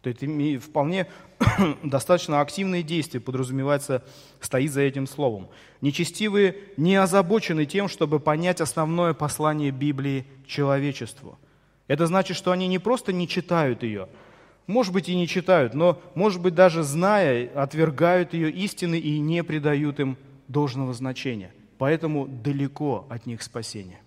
То 0.02 0.10
есть 0.10 0.64
вполне 0.64 1.06
достаточно 1.82 2.40
активные 2.40 2.82
действия 2.82 3.20
подразумевается, 3.20 4.04
стоит 4.40 4.72
за 4.72 4.82
этим 4.82 5.06
словом. 5.06 5.48
Нечестивые 5.80 6.56
не 6.76 6.96
озабочены 6.96 7.66
тем, 7.66 7.88
чтобы 7.88 8.18
понять 8.18 8.60
основное 8.60 9.14
послание 9.14 9.70
Библии 9.70 10.26
человечеству. 10.46 11.38
Это 11.86 12.06
значит, 12.06 12.36
что 12.36 12.50
они 12.50 12.66
не 12.66 12.78
просто 12.78 13.12
не 13.12 13.28
читают 13.28 13.82
ее, 13.82 14.08
может 14.66 14.92
быть 14.92 15.08
и 15.08 15.16
не 15.16 15.26
читают, 15.26 15.74
но, 15.74 16.00
может 16.14 16.40
быть, 16.40 16.54
даже 16.54 16.82
зная, 16.82 17.50
отвергают 17.54 18.32
ее 18.32 18.50
истины 18.50 18.98
и 18.98 19.18
не 19.18 19.42
придают 19.42 19.98
им 20.00 20.16
должного 20.48 20.94
значения. 20.94 21.52
Поэтому 21.78 22.28
далеко 22.28 23.06
от 23.08 23.26
них 23.26 23.42
спасение. 23.42 23.98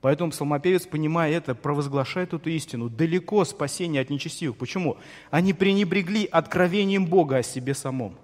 Поэтому 0.00 0.30
псалмопевец, 0.30 0.86
понимая 0.86 1.32
это, 1.32 1.54
провозглашает 1.54 2.32
эту 2.32 2.48
истину. 2.50 2.88
Далеко 2.88 3.44
спасение 3.44 4.00
от 4.00 4.10
нечестивых. 4.10 4.56
Почему? 4.56 4.96
Они 5.30 5.52
пренебрегли 5.52 6.24
откровением 6.24 7.06
Бога 7.06 7.38
о 7.38 7.42
себе 7.42 7.74
самом. 7.74 8.16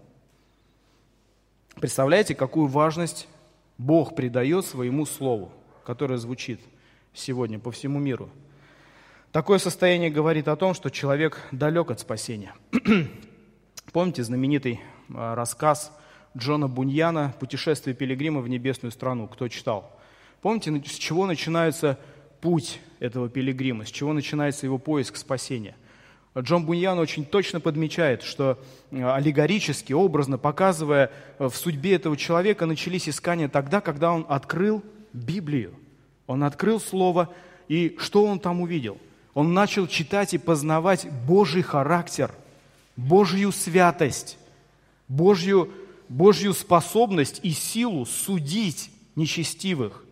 Представляете, 1.74 2.34
какую 2.34 2.68
важность 2.68 3.28
Бог 3.76 4.14
придает 4.14 4.64
своему 4.64 5.04
Слову, 5.04 5.52
которое 5.84 6.16
звучит 6.16 6.60
сегодня 7.12 7.58
по 7.58 7.70
всему 7.70 7.98
миру. 7.98 8.30
Такое 9.30 9.58
состояние 9.58 10.08
говорит 10.08 10.48
о 10.48 10.56
том, 10.56 10.72
что 10.72 10.88
человек 10.88 11.42
далек 11.52 11.90
от 11.90 12.00
спасения. 12.00 12.54
Помните 13.92 14.24
знаменитый 14.24 14.80
а, 15.14 15.34
рассказ 15.34 15.92
Джона 16.34 16.68
Буньяна 16.68 17.34
«Путешествие 17.38 17.94
пилигрима 17.94 18.40
в 18.40 18.48
небесную 18.48 18.92
страну»? 18.92 19.28
Кто 19.28 19.48
читал? 19.48 19.95
Помните, 20.46 20.80
с 20.86 20.94
чего 20.94 21.26
начинается 21.26 21.98
путь 22.40 22.78
этого 23.00 23.28
пилигрима, 23.28 23.84
с 23.84 23.90
чего 23.90 24.12
начинается 24.12 24.64
его 24.64 24.78
поиск 24.78 25.16
спасения? 25.16 25.74
Джон 26.38 26.64
Буньян 26.64 27.00
очень 27.00 27.24
точно 27.24 27.58
подмечает, 27.58 28.22
что 28.22 28.56
э, 28.92 29.02
аллегорически, 29.02 29.92
образно 29.92 30.38
показывая 30.38 31.10
э, 31.40 31.48
в 31.48 31.56
судьбе 31.56 31.94
этого 31.94 32.16
человека, 32.16 32.64
начались 32.64 33.08
искания 33.08 33.48
тогда, 33.48 33.80
когда 33.80 34.12
он 34.12 34.24
открыл 34.28 34.84
Библию. 35.12 35.74
Он 36.28 36.44
открыл 36.44 36.78
Слово, 36.78 37.34
и 37.66 37.96
что 37.98 38.24
он 38.24 38.38
там 38.38 38.60
увидел? 38.60 38.98
Он 39.34 39.52
начал 39.52 39.88
читать 39.88 40.32
и 40.32 40.38
познавать 40.38 41.08
Божий 41.26 41.62
характер, 41.62 42.30
Божью 42.94 43.50
святость, 43.50 44.38
Божью, 45.08 45.72
Божью 46.08 46.52
способность 46.52 47.40
и 47.42 47.50
силу 47.50 48.06
судить 48.06 48.92
нечестивых. 49.16 50.05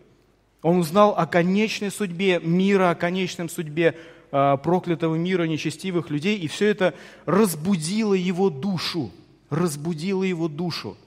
Он 0.65 0.79
узнал 0.79 1.13
о 1.15 1.27
конечной 1.27 1.91
судьбе 1.91 2.39
мира, 2.39 2.89
о 2.89 2.95
конечном 2.95 3.49
судьбе 3.49 3.95
э, 4.31 4.57
проклятого 4.63 5.13
мира, 5.13 5.43
нечестивых 5.43 6.09
людей, 6.09 6.39
и 6.39 6.47
все 6.47 6.65
это 6.65 6.95
разбудило 7.27 8.15
его 8.15 8.49
душу, 8.49 9.11
разбудило 9.51 10.23
его 10.23 10.47
душу. 10.47 10.97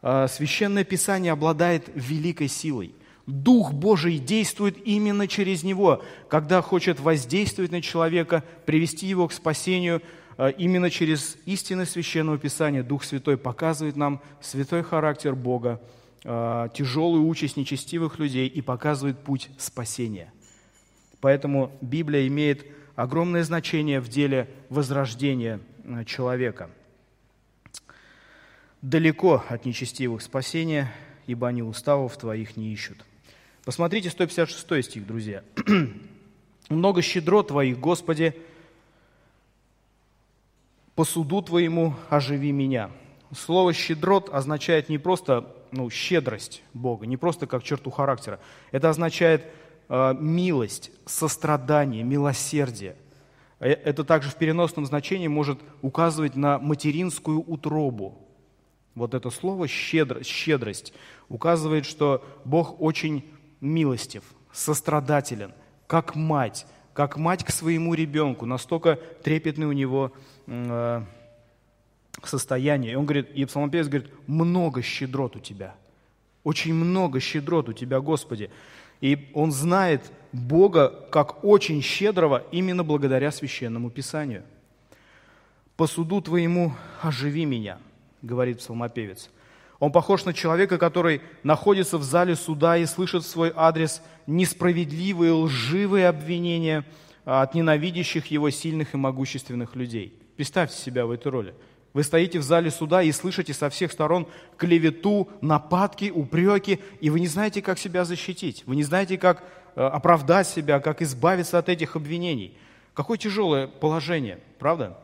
Э, 0.00 0.28
Священное 0.30 0.84
Писание 0.84 1.32
обладает 1.32 1.90
великой 1.96 2.46
силой. 2.46 2.94
Дух 3.26 3.72
Божий 3.72 4.18
действует 4.18 4.76
именно 4.86 5.26
через 5.26 5.64
него, 5.64 6.04
когда 6.28 6.62
хочет 6.62 7.00
воздействовать 7.00 7.72
на 7.72 7.82
человека, 7.82 8.44
привести 8.64 9.08
его 9.08 9.26
к 9.26 9.32
спасению, 9.32 10.02
э, 10.38 10.52
именно 10.56 10.88
через 10.88 11.36
истины 11.46 11.84
Священного 11.84 12.38
Писания 12.38 12.84
Дух 12.84 13.02
Святой 13.02 13.38
показывает 13.38 13.96
нам 13.96 14.20
святой 14.40 14.84
характер 14.84 15.34
Бога, 15.34 15.80
тяжелую 16.24 17.26
участь 17.26 17.58
нечестивых 17.58 18.18
людей 18.18 18.48
и 18.48 18.62
показывает 18.62 19.18
путь 19.18 19.50
спасения. 19.58 20.32
Поэтому 21.20 21.76
Библия 21.80 22.26
имеет 22.26 22.66
огромное 22.96 23.44
значение 23.44 24.00
в 24.00 24.08
деле 24.08 24.48
возрождения 24.68 25.60
э, 25.84 26.04
человека. 26.04 26.70
Далеко 28.82 29.42
от 29.48 29.64
нечестивых 29.64 30.22
спасения, 30.22 30.92
ибо 31.26 31.48
они 31.48 31.62
уставов 31.62 32.16
твоих 32.18 32.56
не 32.56 32.72
ищут. 32.72 33.04
Посмотрите 33.64 34.10
156 34.10 34.84
стих, 34.84 35.06
друзья. 35.06 35.42
«Много 36.68 37.00
щедро 37.02 37.42
твоих, 37.42 37.78
Господи, 37.80 38.34
по 40.94 41.04
суду 41.04 41.40
твоему 41.42 41.94
оживи 42.10 42.52
меня». 42.52 42.90
Слово 43.34 43.72
«щедрот» 43.72 44.28
означает 44.30 44.88
не 44.88 44.98
просто 44.98 45.50
ну, 45.74 45.90
щедрость 45.90 46.62
Бога, 46.72 47.06
не 47.06 47.16
просто 47.16 47.46
как 47.46 47.62
черту 47.62 47.90
характера. 47.90 48.38
Это 48.70 48.90
означает 48.90 49.44
э, 49.88 50.14
милость, 50.18 50.90
сострадание, 51.04 52.04
милосердие. 52.04 52.96
Э, 53.58 53.70
это 53.70 54.04
также 54.04 54.30
в 54.30 54.36
переносном 54.36 54.86
значении 54.86 55.26
может 55.26 55.58
указывать 55.82 56.36
на 56.36 56.58
материнскую 56.58 57.40
утробу. 57.40 58.18
Вот 58.94 59.14
это 59.14 59.30
слово 59.30 59.66
щедрость, 59.66 60.30
щедрость 60.30 60.94
указывает, 61.28 61.84
что 61.84 62.24
Бог 62.44 62.80
очень 62.80 63.24
милостив, 63.60 64.22
сострадателен, 64.52 65.52
как 65.88 66.14
мать, 66.14 66.66
как 66.92 67.16
мать 67.16 67.42
к 67.42 67.50
своему 67.50 67.94
ребенку, 67.94 68.46
настолько 68.46 69.00
трепетный 69.24 69.66
у 69.66 69.72
него 69.72 70.12
э, 70.46 71.02
состояние. 72.22 72.92
И 72.92 72.96
он 72.96 73.04
говорит, 73.04 73.30
и 73.34 73.44
псалмопевец 73.44 73.88
говорит, 73.88 74.10
много 74.26 74.82
щедрот 74.82 75.36
у 75.36 75.40
тебя. 75.40 75.74
Очень 76.42 76.74
много 76.74 77.20
щедрот 77.20 77.68
у 77.68 77.72
тебя, 77.72 78.00
Господи. 78.00 78.50
И 79.00 79.30
он 79.34 79.52
знает 79.52 80.12
Бога 80.32 80.88
как 81.10 81.44
очень 81.44 81.82
щедрого 81.82 82.44
именно 82.52 82.84
благодаря 82.84 83.30
священному 83.30 83.90
Писанию. 83.90 84.44
«По 85.76 85.86
суду 85.86 86.20
твоему 86.20 86.72
оживи 87.02 87.44
меня», 87.44 87.78
говорит 88.22 88.58
псалмопевец. 88.58 89.30
Он 89.80 89.90
похож 89.90 90.24
на 90.24 90.32
человека, 90.32 90.78
который 90.78 91.20
находится 91.42 91.98
в 91.98 92.04
зале 92.04 92.36
суда 92.36 92.76
и 92.76 92.86
слышит 92.86 93.24
в 93.24 93.28
свой 93.28 93.52
адрес 93.54 94.00
несправедливые, 94.26 95.32
лживые 95.32 96.08
обвинения 96.08 96.84
от 97.24 97.54
ненавидящих 97.54 98.26
его 98.26 98.50
сильных 98.50 98.94
и 98.94 98.96
могущественных 98.96 99.74
людей. 99.74 100.16
Представьте 100.36 100.76
себя 100.76 101.06
в 101.06 101.10
этой 101.10 101.32
роли– 101.32 101.54
вы 101.94 102.02
стоите 102.02 102.40
в 102.40 102.42
зале 102.42 102.72
суда 102.72 103.02
и 103.02 103.12
слышите 103.12 103.54
со 103.54 103.70
всех 103.70 103.92
сторон 103.92 104.26
клевету, 104.56 105.28
нападки, 105.40 106.10
упреки, 106.14 106.80
и 107.00 107.08
вы 107.08 107.20
не 107.20 107.28
знаете, 107.28 107.62
как 107.62 107.78
себя 107.78 108.04
защитить. 108.04 108.64
Вы 108.66 108.74
не 108.74 108.82
знаете, 108.82 109.16
как 109.16 109.44
э, 109.76 109.80
оправдать 109.80 110.48
себя, 110.48 110.80
как 110.80 111.02
избавиться 111.02 111.56
от 111.56 111.68
этих 111.68 111.94
обвинений. 111.94 112.58
Какое 112.94 113.16
тяжелое 113.16 113.68
положение, 113.68 114.40
правда? 114.58 114.98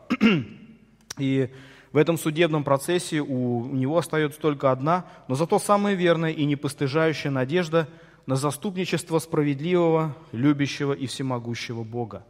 И 1.19 1.49
в 1.93 1.97
этом 1.97 2.19
судебном 2.19 2.65
процессе 2.65 3.21
у, 3.21 3.67
него 3.67 3.97
остается 3.97 4.41
только 4.41 4.73
одна, 4.73 5.07
но 5.29 5.37
зато 5.37 5.61
самая 5.61 5.95
верная 5.95 6.33
и 6.33 6.45
непостыжающая 6.45 7.31
надежда 7.31 7.89
на 8.27 8.35
заступничество 8.35 9.21
справедливого, 9.21 10.17
любящего 10.33 10.93
и 10.93 11.07
всемогущего 11.07 11.85
Бога. 11.85 12.25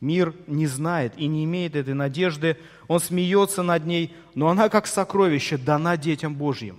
Мир 0.00 0.34
не 0.46 0.66
знает 0.66 1.14
и 1.16 1.26
не 1.26 1.44
имеет 1.44 1.74
этой 1.74 1.94
надежды, 1.94 2.56
он 2.86 3.00
смеется 3.00 3.62
над 3.62 3.84
ней, 3.84 4.14
но 4.34 4.48
она 4.48 4.68
как 4.68 4.86
сокровище 4.86 5.56
дана 5.56 5.96
детям 5.96 6.34
Божьим. 6.34 6.78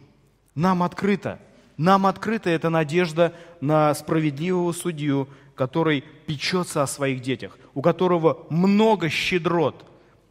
Нам 0.56 0.84
открыто, 0.84 1.40
нам 1.76 2.06
открыта 2.06 2.50
эта 2.50 2.70
надежда 2.70 3.34
на 3.60 3.94
справедливого 3.94 4.72
судью, 4.72 5.28
который 5.56 6.06
печется 6.26 6.82
о 6.82 6.88
своих 6.88 7.22
детях, 7.22 7.58
у 7.74 7.82
которого 7.82 8.46
много 8.50 9.10
щедрот 9.10 9.86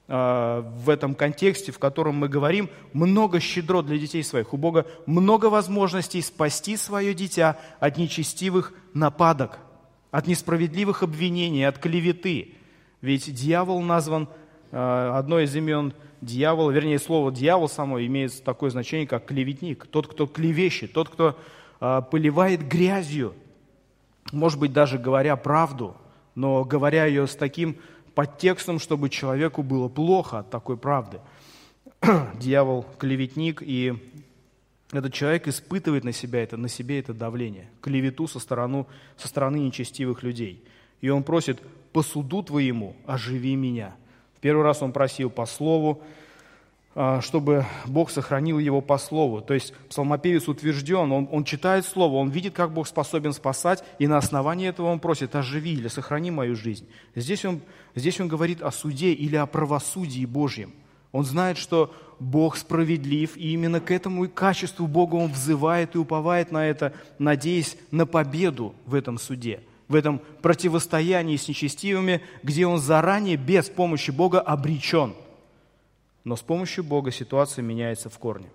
э, 0.09 0.62
в 0.77 0.88
этом 0.88 1.14
контексте, 1.14 1.72
в 1.72 1.79
котором 1.79 2.16
мы 2.16 2.29
говорим, 2.29 2.70
много 2.94 3.38
щедрот 3.38 3.87
для 3.87 3.98
детей 3.98 4.24
своих. 4.24 4.55
У 4.55 4.57
Бога 4.57 4.87
много 5.05 5.46
возможностей 5.46 6.22
спасти 6.22 6.79
свое 6.79 7.12
дитя 7.12 7.59
от 7.81 7.98
нечестивых 7.98 8.72
нападок, 8.94 9.59
от 10.11 10.27
несправедливых 10.27 11.03
обвинений, 11.03 11.64
от 11.64 11.79
клеветы. 11.79 12.55
Ведь 13.00 13.32
дьявол 13.32 13.80
назван, 13.80 14.28
э, 14.70 15.12
одно 15.14 15.40
из 15.40 15.54
имен 15.54 15.92
дьявола, 16.20 16.70
вернее, 16.70 16.98
слово 16.98 17.32
дьявол 17.32 17.68
само 17.68 18.00
имеет 18.00 18.42
такое 18.42 18.70
значение, 18.70 19.06
как 19.06 19.26
клеветник, 19.26 19.87
тот, 19.87 20.08
кто 20.08 20.26
клевещет, 20.26 20.92
тот, 20.92 21.08
кто 21.08 21.38
э, 21.80 22.02
поливает 22.11 22.66
грязью, 22.66 23.34
может 24.32 24.58
быть, 24.58 24.72
даже 24.72 24.98
говоря 24.98 25.37
правду, 25.37 25.96
но 26.34 26.64
говоря 26.64 27.06
ее 27.06 27.26
с 27.26 27.34
таким 27.34 27.76
подтекстом, 28.14 28.78
чтобы 28.78 29.11
человеку 29.11 29.62
было 29.62 29.88
плохо 29.88 30.40
от 30.40 30.50
такой 30.50 30.76
правды. 30.76 31.20
Дьявол 32.34 32.84
клеветник, 32.98 33.62
и 33.62 33.94
этот 34.92 35.12
человек 35.12 35.48
испытывает 35.48 36.04
на 36.04 36.12
себя 36.12 36.42
это, 36.42 36.56
на 36.56 36.68
себе 36.68 36.98
это 36.98 37.14
давление, 37.14 37.70
клевету 37.80 38.26
со 38.26 38.40
стороны, 38.40 38.87
со 39.16 39.28
стороны 39.28 39.56
нечестивых 39.56 40.22
людей. 40.22 40.64
И 41.00 41.08
он 41.11 41.22
просит, 41.22 41.61
по 41.92 42.03
суду 42.03 42.42
твоему 42.42 42.96
оживи 43.07 43.57
меня. 43.57 43.94
В 44.37 44.40
первый 44.40 44.62
раз 44.62 44.83
он 44.83 44.92
просил 44.92 45.31
по 45.31 45.46
слову, 45.46 46.03
а, 46.94 47.20
чтобы 47.20 47.64
Бог 47.87 48.11
сохранил 48.11 48.59
его 48.59 48.81
по 48.81 48.98
слову. 48.98 49.40
То 49.40 49.55
есть 49.55 49.72
псалмопевец 49.88 50.48
утвержден, 50.48 51.12
он, 51.12 51.29
он 51.31 51.44
читает 51.44 51.87
слово, 51.87 52.16
он 52.16 52.31
видит, 52.31 52.55
как 52.55 52.72
Бог 52.72 52.88
способен 52.88 53.33
спасать, 53.33 53.85
и 54.01 54.07
на 54.07 54.16
основании 54.16 54.68
этого 54.68 54.88
он 54.88 54.98
просит, 54.98 55.37
оживи 55.37 55.74
или 55.74 55.87
сохрани 55.87 56.33
мою 56.33 56.57
жизнь. 56.57 56.88
Здесь 57.14 57.44
он, 57.44 57.61
здесь 57.94 58.20
он 58.20 58.27
говорит 58.27 58.62
о 58.62 58.72
суде 58.72 59.12
или 59.12 59.37
о 59.37 59.46
правосудии 59.46 60.27
Божьем. 60.27 60.72
Он 61.12 61.24
знает, 61.24 61.57
что 61.57 61.94
Бог 62.18 62.57
справедлив, 62.57 63.37
и 63.37 63.53
именно 63.53 63.81
к 63.81 63.90
этому 63.92 64.24
и 64.24 64.29
качеству 64.29 64.87
Бога 64.87 65.14
он 65.14 65.31
взывает 65.31 65.94
и 65.94 65.98
уповает 65.98 66.51
на 66.51 66.66
это, 66.66 66.92
надеясь 67.18 67.77
на 67.90 68.07
победу 68.07 68.74
в 68.87 68.94
этом 68.94 69.18
суде, 69.18 69.61
в 69.88 69.94
этом 69.94 70.20
противостоянии 70.42 71.37
с 71.37 71.48
нечестивыми, 71.48 72.22
где 72.42 72.66
он 72.66 72.79
заранее 72.79 73.37
без 73.37 73.68
помощи 73.68 74.11
Бога 74.11 74.40
обречен. 74.40 75.14
Но 76.24 76.37
с 76.37 76.40
помощью 76.40 76.85
Бога 76.85 77.11
ситуация 77.11 77.62
меняется 77.62 78.11
в 78.11 78.18
корне. 78.18 78.48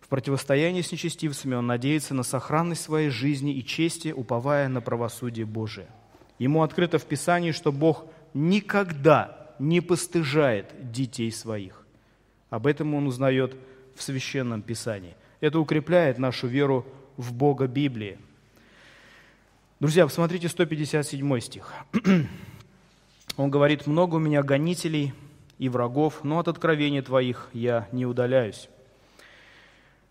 В 0.00 0.08
противостоянии 0.08 0.80
с 0.80 0.90
нечестивцами 0.90 1.54
он 1.54 1.66
надеется 1.66 2.14
на 2.14 2.22
сохранность 2.22 2.80
своей 2.80 3.10
жизни 3.10 3.52
и 3.52 3.64
чести, 3.64 4.10
уповая 4.10 4.68
на 4.68 4.80
правосудие 4.80 5.44
Божие. 5.44 5.86
Ему 6.38 6.62
открыто 6.62 6.98
в 6.98 7.04
Писании, 7.04 7.52
что 7.52 7.72
Бог 7.72 8.06
никогда 8.32 9.52
не 9.58 9.82
постыжает 9.82 10.90
детей 10.92 11.30
своих. 11.30 11.84
Об 12.48 12.66
этом 12.66 12.94
он 12.94 13.06
узнает 13.06 13.54
в 13.94 14.02
Священном 14.02 14.62
Писании. 14.62 15.14
Это 15.40 15.58
укрепляет 15.58 16.18
нашу 16.18 16.46
веру 16.46 16.86
в 17.18 17.34
Бога 17.34 17.66
Библии. 17.66 18.18
Друзья, 19.80 20.04
посмотрите 20.04 20.48
157 20.48 21.40
стих. 21.40 21.72
Он 23.36 23.50
говорит, 23.50 23.86
«Много 23.86 24.16
у 24.16 24.18
меня 24.18 24.42
гонителей 24.42 25.14
и 25.58 25.68
врагов, 25.68 26.24
но 26.24 26.38
от 26.38 26.48
откровения 26.48 27.02
Твоих 27.02 27.48
я 27.52 27.88
не 27.92 28.06
удаляюсь». 28.06 28.68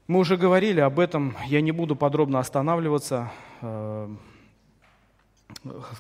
Мы 0.08 0.20
уже 0.20 0.38
говорили 0.38 0.80
об 0.80 1.00
этом, 1.00 1.36
я 1.48 1.60
не 1.60 1.72
буду 1.72 1.96
подробно 1.96 2.40
останавливаться. 2.40 3.32
Э, 3.62 4.08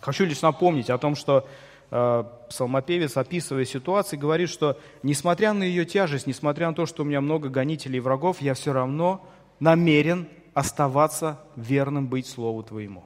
хочу 0.02 0.24
лишь 0.24 0.42
напомнить 0.42 0.90
о 0.90 0.98
том, 0.98 1.16
что 1.16 1.46
Э, 1.90 2.26
псалмопевец, 2.50 3.16
описывая 3.16 3.64
ситуацию, 3.64 4.20
говорит, 4.20 4.50
что 4.50 4.78
несмотря 5.04 5.54
на 5.54 5.64
ее 5.64 5.86
тяжесть, 5.86 6.28
несмотря 6.28 6.68
на 6.68 6.74
то, 6.74 6.86
что 6.86 7.04
у 7.04 7.06
меня 7.06 7.22
много 7.22 7.50
гонителей 7.50 7.98
и 7.98 8.02
врагов, 8.02 8.42
я 8.42 8.54
все 8.54 8.74
равно 8.74 9.26
намерен 9.60 10.28
оставаться 10.54 11.40
верным 11.56 12.08
быть 12.08 12.28
Слову 12.28 12.64
Твоему. 12.64 13.06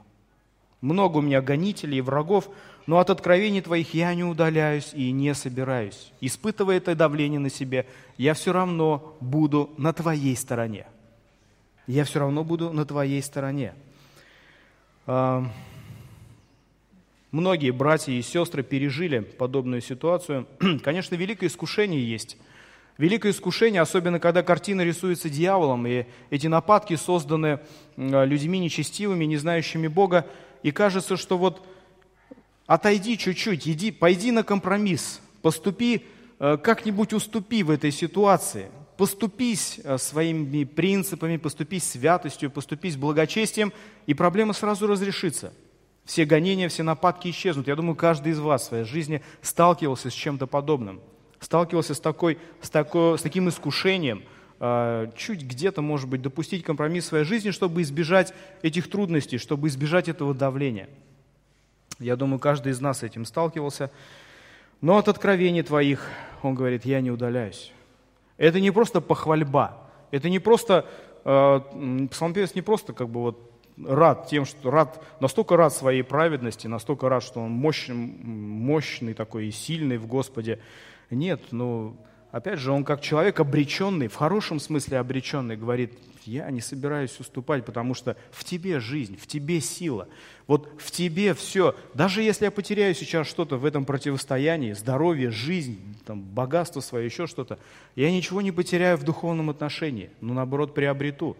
Много 0.81 1.17
у 1.17 1.21
меня 1.21 1.41
гонителей 1.41 1.99
и 1.99 2.01
врагов, 2.01 2.49
но 2.87 2.99
от 2.99 3.09
откровений 3.09 3.61
Твоих 3.61 3.93
я 3.93 4.13
не 4.15 4.23
удаляюсь 4.23 4.91
и 4.93 5.11
не 5.11 5.33
собираюсь. 5.35 6.11
Испытывая 6.21 6.77
это 6.77 6.95
давление 6.95 7.39
на 7.39 7.49
себе, 7.49 7.85
я 8.17 8.33
все 8.33 8.51
равно 8.51 9.15
буду 9.21 9.69
на 9.77 9.93
Твоей 9.93 10.35
стороне. 10.35 10.87
Я 11.87 12.03
все 12.03 12.19
равно 12.19 12.43
буду 12.43 12.73
на 12.73 12.85
Твоей 12.85 13.21
стороне. 13.21 13.73
Э, 15.05 15.43
Многие 17.31 17.71
братья 17.71 18.11
и 18.11 18.21
сестры 18.21 18.61
пережили 18.61 19.19
подобную 19.19 19.81
ситуацию. 19.81 20.47
Конечно, 20.83 21.15
великое 21.15 21.47
искушение 21.47 22.05
есть. 22.05 22.37
Великое 22.97 23.31
искушение, 23.31 23.81
особенно 23.81 24.19
когда 24.19 24.43
картина 24.43 24.81
рисуется 24.81 25.29
дьяволом, 25.29 25.87
и 25.87 26.07
эти 26.29 26.47
нападки 26.47 26.97
созданы 26.97 27.61
людьми 27.95 28.59
нечестивыми, 28.59 29.23
не 29.23 29.37
знающими 29.37 29.87
Бога, 29.87 30.27
и 30.63 30.71
кажется, 30.71 31.17
что 31.17 31.37
вот 31.37 31.65
отойди 32.65 33.17
чуть-чуть, 33.17 33.67
иди, 33.67 33.91
пойди 33.91 34.31
на 34.31 34.43
компромисс, 34.43 35.21
поступи, 35.41 36.05
э, 36.39 36.57
как-нибудь 36.57 37.13
уступи 37.13 37.63
в 37.63 37.69
этой 37.69 37.91
ситуации, 37.91 38.71
поступись 38.97 39.79
э, 39.83 39.97
своими 39.97 40.63
принципами, 40.63 41.37
поступись 41.37 41.83
святостью, 41.83 42.51
поступись 42.51 42.95
благочестием, 42.95 43.73
и 44.05 44.13
проблема 44.13 44.53
сразу 44.53 44.87
разрешится– 44.87 45.53
все 46.05 46.25
гонения, 46.25 46.67
все 46.69 46.83
нападки 46.83 47.29
исчезнут. 47.29 47.67
Я 47.67 47.75
думаю, 47.75 47.95
каждый 47.95 48.31
из 48.31 48.39
вас 48.39 48.63
в 48.63 48.65
своей 48.65 48.83
жизни 48.83 49.21
сталкивался 49.41 50.09
с 50.09 50.13
чем-то 50.13 50.47
подобным. 50.47 50.99
Сталкивался 51.39 51.93
с, 51.93 51.99
такой, 51.99 52.37
с, 52.61 52.69
такой, 52.69 53.17
с 53.17 53.21
таким 53.21 53.49
искушением, 53.49 54.23
чуть 55.15 55.43
где-то, 55.43 55.81
может 55.81 56.07
быть, 56.07 56.21
допустить 56.21 56.63
компромисс 56.63 57.05
в 57.05 57.07
своей 57.07 57.25
жизни, 57.25 57.49
чтобы 57.49 57.81
избежать 57.81 58.33
этих 58.61 58.89
трудностей, 58.89 59.39
чтобы 59.39 59.67
избежать 59.67 60.07
этого 60.07 60.35
давления. 60.35 60.87
Я 61.97 62.15
думаю, 62.15 62.39
каждый 62.39 62.71
из 62.71 62.79
нас 62.79 62.99
с 62.99 63.03
этим 63.03 63.25
сталкивался. 63.25 63.89
Но 64.81 64.97
от 64.97 65.07
откровений 65.07 65.63
твоих, 65.63 66.07
он 66.43 66.55
говорит, 66.55 66.85
я 66.85 67.01
не 67.01 67.11
удаляюсь. 67.11 67.71
Это 68.37 68.59
не 68.59 68.71
просто 68.71 69.01
похвальба, 69.01 69.77
это 70.09 70.29
не 70.29 70.39
просто, 70.39 70.87
э, 71.25 72.07
псалмопевец 72.09 72.55
не 72.55 72.61
просто 72.61 72.93
как 72.93 73.09
бы 73.09 73.21
вот 73.21 73.51
рад 73.83 74.27
тем, 74.27 74.45
что 74.45 74.71
рад, 74.71 75.03
настолько 75.19 75.57
рад 75.57 75.73
своей 75.73 76.03
праведности, 76.03 76.67
настолько 76.67 77.09
рад, 77.09 77.23
что 77.23 77.41
он 77.41 77.51
мощный, 77.51 77.95
мощный 77.95 79.13
такой 79.13 79.47
и 79.47 79.51
сильный 79.51 79.97
в 79.97 80.07
Господе. 80.07 80.59
Нет, 81.09 81.41
ну, 81.51 81.95
опять 82.31 82.59
же, 82.59 82.71
он 82.71 82.83
как 82.83 83.01
человек 83.01 83.39
обреченный, 83.39 84.07
в 84.07 84.15
хорошем 84.15 84.59
смысле 84.59 84.99
обреченный, 84.99 85.57
говорит, 85.57 85.93
я 86.25 86.49
не 86.51 86.61
собираюсь 86.61 87.19
уступать, 87.19 87.65
потому 87.65 87.93
что 87.93 88.15
в 88.31 88.43
тебе 88.43 88.79
жизнь, 88.79 89.17
в 89.17 89.27
тебе 89.27 89.59
сила. 89.59 90.07
Вот 90.47 90.69
в 90.77 90.91
тебе 90.91 91.33
все. 91.33 91.75
Даже 91.93 92.21
если 92.21 92.45
я 92.45 92.51
потеряю 92.51 92.93
сейчас 92.93 93.27
что-то 93.27 93.57
в 93.57 93.65
этом 93.65 93.85
противостоянии, 93.85 94.73
здоровье, 94.73 95.31
жизнь, 95.31 95.79
там, 96.05 96.21
богатство 96.21 96.81
свое, 96.81 97.05
еще 97.05 97.27
что-то, 97.27 97.57
я 97.95 98.11
ничего 98.11 98.41
не 98.41 98.51
потеряю 98.51 98.97
в 98.97 99.03
духовном 99.03 99.49
отношении, 99.49 100.09
но 100.19 100.33
наоборот 100.33 100.73
приобрету. 100.73 101.37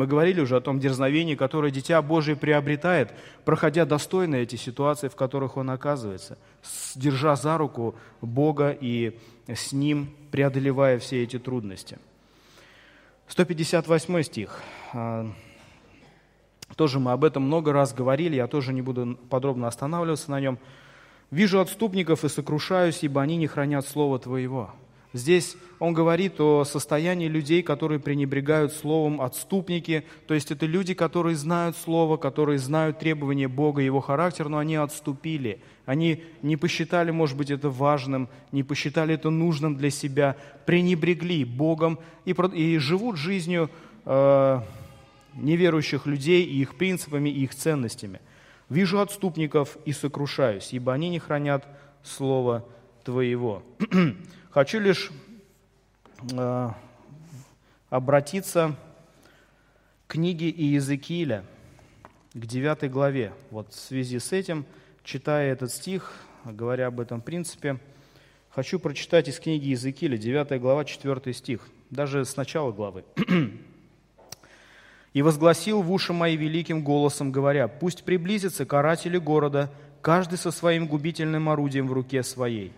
Мы 0.00 0.06
говорили 0.06 0.40
уже 0.40 0.56
о 0.56 0.62
том 0.62 0.80
дерзновении, 0.80 1.34
которое 1.34 1.70
Дитя 1.70 2.00
Божие 2.00 2.34
приобретает, 2.34 3.12
проходя 3.44 3.84
достойно 3.84 4.36
эти 4.36 4.56
ситуации, 4.56 5.08
в 5.08 5.14
которых 5.14 5.58
он 5.58 5.68
оказывается, 5.68 6.38
держа 6.94 7.36
за 7.36 7.58
руку 7.58 7.94
Бога 8.22 8.70
и 8.70 9.18
с 9.46 9.72
Ним 9.72 10.08
преодолевая 10.30 10.98
все 10.98 11.22
эти 11.22 11.38
трудности. 11.38 11.98
158 13.28 14.22
стих. 14.22 14.62
А, 14.94 15.30
тоже 16.76 16.98
мы 16.98 17.12
об 17.12 17.22
этом 17.22 17.42
много 17.42 17.70
раз 17.74 17.92
говорили, 17.92 18.36
я 18.36 18.46
тоже 18.46 18.72
не 18.72 18.80
буду 18.80 19.18
подробно 19.28 19.68
останавливаться 19.68 20.30
на 20.30 20.40
нем. 20.40 20.58
«Вижу 21.30 21.60
отступников 21.60 22.24
и 22.24 22.30
сокрушаюсь, 22.30 23.02
ибо 23.02 23.20
они 23.20 23.36
не 23.36 23.48
хранят 23.48 23.86
Слово 23.86 24.18
Твоего». 24.18 24.70
Здесь 25.12 25.56
он 25.80 25.92
говорит 25.92 26.40
о 26.40 26.64
состоянии 26.64 27.26
людей, 27.26 27.62
которые 27.62 27.98
пренебрегают 27.98 28.72
словом 28.72 29.20
отступники, 29.20 30.04
то 30.28 30.34
есть 30.34 30.52
это 30.52 30.66
люди, 30.66 30.94
которые 30.94 31.34
знают 31.34 31.76
слово, 31.76 32.16
которые 32.16 32.58
знают 32.60 33.00
требования 33.00 33.48
Бога, 33.48 33.82
его 33.82 34.00
характер, 34.00 34.48
но 34.48 34.58
они 34.58 34.76
отступили. 34.76 35.60
Они 35.84 36.22
не 36.42 36.56
посчитали, 36.56 37.10
может 37.10 37.36
быть, 37.36 37.50
это 37.50 37.70
важным, 37.70 38.28
не 38.52 38.62
посчитали 38.62 39.14
это 39.14 39.30
нужным 39.30 39.76
для 39.76 39.90
себя, 39.90 40.36
пренебрегли 40.64 41.44
Богом 41.44 41.98
и, 42.24 42.32
и 42.54 42.78
живут 42.78 43.16
жизнью 43.16 43.68
э, 44.04 44.60
неверующих 45.34 46.06
людей 46.06 46.44
и 46.44 46.60
их 46.60 46.76
принципами, 46.76 47.30
и 47.30 47.42
их 47.42 47.54
ценностями. 47.54 48.20
«Вижу 48.68 49.00
отступников 49.00 49.76
и 49.84 49.92
сокрушаюсь, 49.92 50.72
ибо 50.72 50.92
они 50.92 51.08
не 51.08 51.18
хранят 51.18 51.66
Слово 52.04 52.64
Твоего». 53.02 53.64
Хочу 54.50 54.80
лишь 54.80 55.12
э, 56.32 56.70
обратиться 57.88 58.74
к 60.08 60.14
книге 60.14 60.48
Иезекииля, 60.48 61.44
к 62.34 62.46
9 62.46 62.90
главе. 62.90 63.32
Вот 63.52 63.72
в 63.72 63.78
связи 63.78 64.18
с 64.18 64.32
этим, 64.32 64.66
читая 65.04 65.52
этот 65.52 65.70
стих, 65.70 66.12
говоря 66.44 66.88
об 66.88 66.98
этом 66.98 67.20
принципе, 67.20 67.78
хочу 68.48 68.80
прочитать 68.80 69.28
из 69.28 69.38
книги 69.38 69.66
Иезекииля, 69.66 70.16
9 70.16 70.60
глава, 70.60 70.84
4 70.84 71.32
стих, 71.32 71.60
даже 71.90 72.24
с 72.24 72.36
начала 72.36 72.72
главы. 72.72 73.04
«И 75.12 75.22
возгласил 75.22 75.80
в 75.80 75.92
уши 75.92 76.12
мои 76.12 76.36
великим 76.36 76.82
голосом, 76.82 77.30
говоря, 77.30 77.68
пусть 77.68 78.02
приблизятся 78.02 78.66
каратели 78.66 79.16
города, 79.16 79.70
каждый 80.02 80.38
со 80.38 80.50
своим 80.50 80.88
губительным 80.88 81.48
орудием 81.48 81.86
в 81.86 81.92
руке 81.92 82.24
своей, 82.24 82.72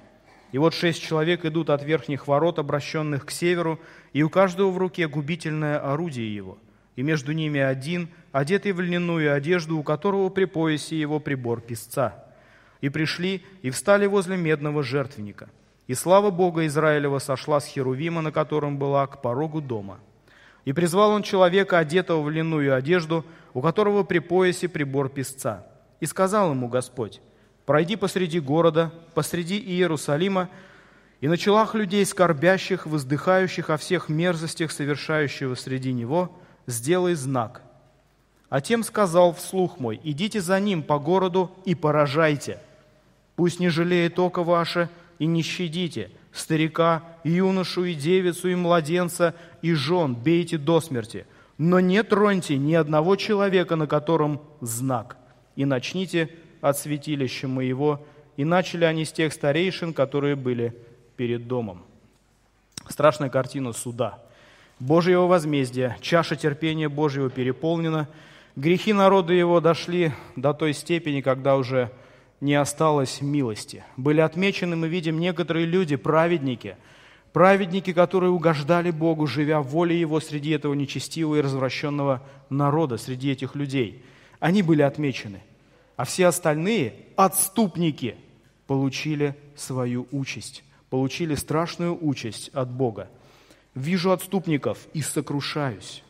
и 0.52 0.58
вот 0.58 0.74
шесть 0.74 1.02
человек 1.02 1.46
идут 1.46 1.70
от 1.70 1.82
верхних 1.82 2.28
ворот, 2.28 2.58
обращенных 2.58 3.24
к 3.24 3.30
северу, 3.30 3.80
и 4.12 4.22
у 4.22 4.28
каждого 4.28 4.70
в 4.70 4.76
руке 4.76 5.08
губительное 5.08 5.78
орудие 5.78 6.32
его. 6.34 6.58
И 6.94 7.02
между 7.02 7.32
ними 7.32 7.58
один, 7.58 8.10
одетый 8.32 8.72
в 8.72 8.80
льняную 8.80 9.34
одежду, 9.34 9.78
у 9.78 9.82
которого 9.82 10.28
при 10.28 10.44
поясе 10.44 11.00
его 11.00 11.20
прибор 11.20 11.62
песца. 11.62 12.26
И 12.82 12.90
пришли, 12.90 13.42
и 13.62 13.70
встали 13.70 14.06
возле 14.06 14.36
медного 14.36 14.82
жертвенника. 14.82 15.48
И 15.86 15.94
слава 15.94 16.30
Бога 16.30 16.66
Израилева 16.66 17.18
сошла 17.18 17.58
с 17.58 17.66
Херувима, 17.66 18.20
на 18.20 18.30
котором 18.30 18.76
была, 18.76 19.06
к 19.06 19.22
порогу 19.22 19.62
дома. 19.62 20.00
И 20.66 20.74
призвал 20.74 21.12
он 21.12 21.22
человека, 21.22 21.78
одетого 21.78 22.20
в 22.20 22.30
льняную 22.30 22.76
одежду, 22.76 23.24
у 23.54 23.62
которого 23.62 24.02
при 24.02 24.18
поясе 24.18 24.68
прибор 24.68 25.08
песца. 25.08 25.66
И 26.00 26.06
сказал 26.06 26.50
ему 26.50 26.68
Господь, 26.68 27.22
«Пройди 27.72 27.96
посреди 27.96 28.38
города, 28.38 28.92
посреди 29.14 29.58
Иерусалима, 29.58 30.50
и 31.22 31.26
на 31.26 31.38
челах 31.38 31.74
людей, 31.74 32.04
скорбящих, 32.04 32.84
воздыхающих 32.84 33.70
о 33.70 33.78
всех 33.78 34.10
мерзостях, 34.10 34.70
совершающего 34.70 35.54
среди 35.54 35.90
него, 35.94 36.38
сделай 36.66 37.14
знак». 37.14 37.62
А 38.50 38.60
тем 38.60 38.84
сказал 38.84 39.32
вслух 39.32 39.80
мой, 39.80 39.98
«Идите 40.04 40.42
за 40.42 40.60
ним 40.60 40.82
по 40.82 40.98
городу 40.98 41.50
и 41.64 41.74
поражайте. 41.74 42.58
Пусть 43.36 43.58
не 43.58 43.70
жалеет 43.70 44.18
око 44.18 44.42
ваше, 44.42 44.90
и 45.18 45.24
не 45.24 45.40
щадите, 45.40 46.10
старика, 46.30 47.02
юношу 47.24 47.84
и 47.84 47.94
девицу, 47.94 48.50
и 48.50 48.54
младенца, 48.54 49.34
и 49.62 49.72
жен 49.72 50.14
бейте 50.14 50.58
до 50.58 50.82
смерти, 50.82 51.24
но 51.56 51.80
не 51.80 52.02
троньте 52.02 52.58
ни 52.58 52.74
одного 52.74 53.16
человека, 53.16 53.76
на 53.76 53.86
котором 53.86 54.42
знак, 54.60 55.16
и 55.56 55.64
начните 55.64 56.28
от 56.62 56.78
святилища 56.78 57.46
моего». 57.46 58.00
И 58.38 58.44
начали 58.44 58.84
они 58.86 59.04
с 59.04 59.12
тех 59.12 59.32
старейшин, 59.32 59.92
которые 59.92 60.36
были 60.36 60.74
перед 61.16 61.46
домом. 61.46 61.82
Страшная 62.88 63.28
картина 63.28 63.72
суда. 63.72 64.18
Божьего 64.80 65.26
возмездия, 65.26 65.96
чаша 66.00 66.34
терпения 66.34 66.88
Божьего 66.88 67.30
переполнена. 67.30 68.08
Грехи 68.56 68.92
народа 68.92 69.32
его 69.32 69.60
дошли 69.60 70.12
до 70.34 70.52
той 70.52 70.72
степени, 70.72 71.20
когда 71.20 71.56
уже 71.56 71.90
не 72.40 72.54
осталось 72.54 73.20
милости. 73.20 73.84
Были 73.96 74.20
отмечены, 74.20 74.74
мы 74.74 74.88
видим, 74.88 75.20
некоторые 75.20 75.66
люди, 75.66 75.96
праведники, 75.96 76.76
праведники, 77.32 77.92
которые 77.92 78.30
угождали 78.30 78.90
Богу, 78.90 79.26
живя 79.26 79.60
в 79.60 79.68
воле 79.68 79.98
Его 79.98 80.18
среди 80.20 80.50
этого 80.50 80.74
нечестивого 80.74 81.36
и 81.36 81.40
развращенного 81.40 82.22
народа, 82.50 82.96
среди 82.96 83.30
этих 83.30 83.54
людей. 83.54 84.02
Они 84.40 84.62
были 84.62 84.82
отмечены. 84.82 85.40
А 86.02 86.04
все 86.04 86.26
остальные, 86.26 86.96
отступники, 87.16 88.16
получили 88.66 89.36
свою 89.54 90.08
участь 90.10 90.64
получили 90.92 91.36
страшную 91.36 91.96
участь 91.98 92.50
от 92.52 92.70
Бога. 92.70 93.08
Вижу 93.74 94.12
отступников 94.12 94.78
и 94.92 95.00
сокрушаюсь. 95.00 96.02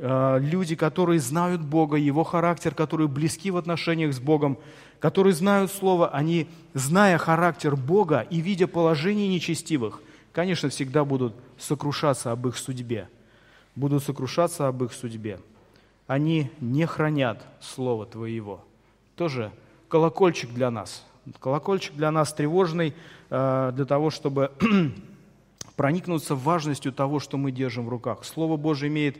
А, 0.00 0.38
люди, 0.38 0.74
которые 0.74 1.20
знают 1.20 1.60
Бога, 1.60 1.96
Его 1.96 2.24
характер, 2.24 2.74
которые 2.74 3.06
близки 3.06 3.52
в 3.52 3.56
отношениях 3.56 4.12
с 4.12 4.18
Богом, 4.18 4.58
которые 4.98 5.32
знают 5.32 5.70
Слово, 5.70 6.08
они, 6.08 6.48
зная 6.74 7.18
характер 7.18 7.76
Бога 7.76 8.26
и 8.30 8.40
видя 8.40 8.66
положение 8.66 9.28
нечестивых, 9.28 10.00
конечно, 10.32 10.70
всегда 10.70 11.04
будут 11.04 11.34
сокрушаться 11.56 12.32
об 12.32 12.48
их 12.48 12.56
судьбе. 12.56 13.08
Будут 13.76 14.02
сокрушаться 14.02 14.66
об 14.66 14.82
их 14.82 14.92
судьбе. 14.92 15.38
Они 16.08 16.50
не 16.58 16.84
хранят 16.84 17.46
Слово 17.60 18.06
Твоего. 18.06 18.64
Тоже 19.20 19.52
колокольчик 19.88 20.50
для 20.50 20.70
нас. 20.70 21.04
Колокольчик 21.40 21.94
для 21.94 22.10
нас 22.10 22.32
тревожный, 22.32 22.94
Э, 23.30 23.70
для 23.74 23.84
того, 23.84 24.10
чтобы 24.10 24.50
проникнуться 25.76 26.34
важностью 26.34 26.92
того, 26.92 27.20
что 27.20 27.38
мы 27.38 27.52
держим 27.52 27.86
в 27.86 27.88
руках. 27.88 28.24
Слово 28.24 28.56
Божье 28.56 28.88
имеет 28.88 29.18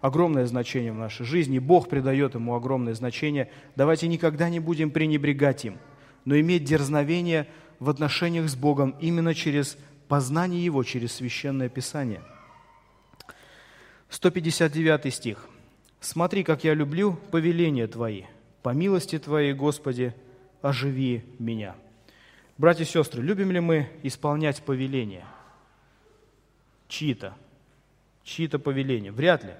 огромное 0.00 0.46
значение 0.46 0.92
в 0.92 0.96
нашей 0.96 1.24
жизни, 1.24 1.60
Бог 1.60 1.88
придает 1.88 2.34
ему 2.34 2.56
огромное 2.56 2.94
значение. 2.94 3.50
Давайте 3.76 4.08
никогда 4.08 4.50
не 4.50 4.58
будем 4.58 4.90
пренебрегать 4.90 5.64
им, 5.64 5.78
но 6.24 6.38
иметь 6.40 6.64
дерзновение 6.64 7.46
в 7.78 7.88
отношениях 7.88 8.48
с 8.48 8.56
Богом 8.56 8.96
именно 9.00 9.32
через 9.32 9.78
познание 10.08 10.64
Его, 10.64 10.82
через 10.82 11.12
Священное 11.12 11.68
Писание. 11.68 12.20
159 14.08 15.14
стих. 15.14 15.46
«Смотри, 16.00 16.42
как 16.42 16.64
я 16.64 16.74
люблю 16.74 17.16
повеления 17.30 17.86
Твои, 17.86 18.24
по 18.62 18.70
милости 18.70 19.18
Твоей, 19.18 19.52
Господи, 19.52 20.14
оживи 20.62 21.24
меня». 21.38 21.74
Братья 22.58 22.84
и 22.84 22.86
сестры, 22.86 23.22
любим 23.22 23.50
ли 23.50 23.60
мы 23.60 23.88
исполнять 24.02 24.62
повеления? 24.62 25.24
Чьи-то. 26.86 27.34
Чьи-то 28.22 28.58
повеления? 28.58 29.10
Вряд 29.10 29.42
ли. 29.42 29.54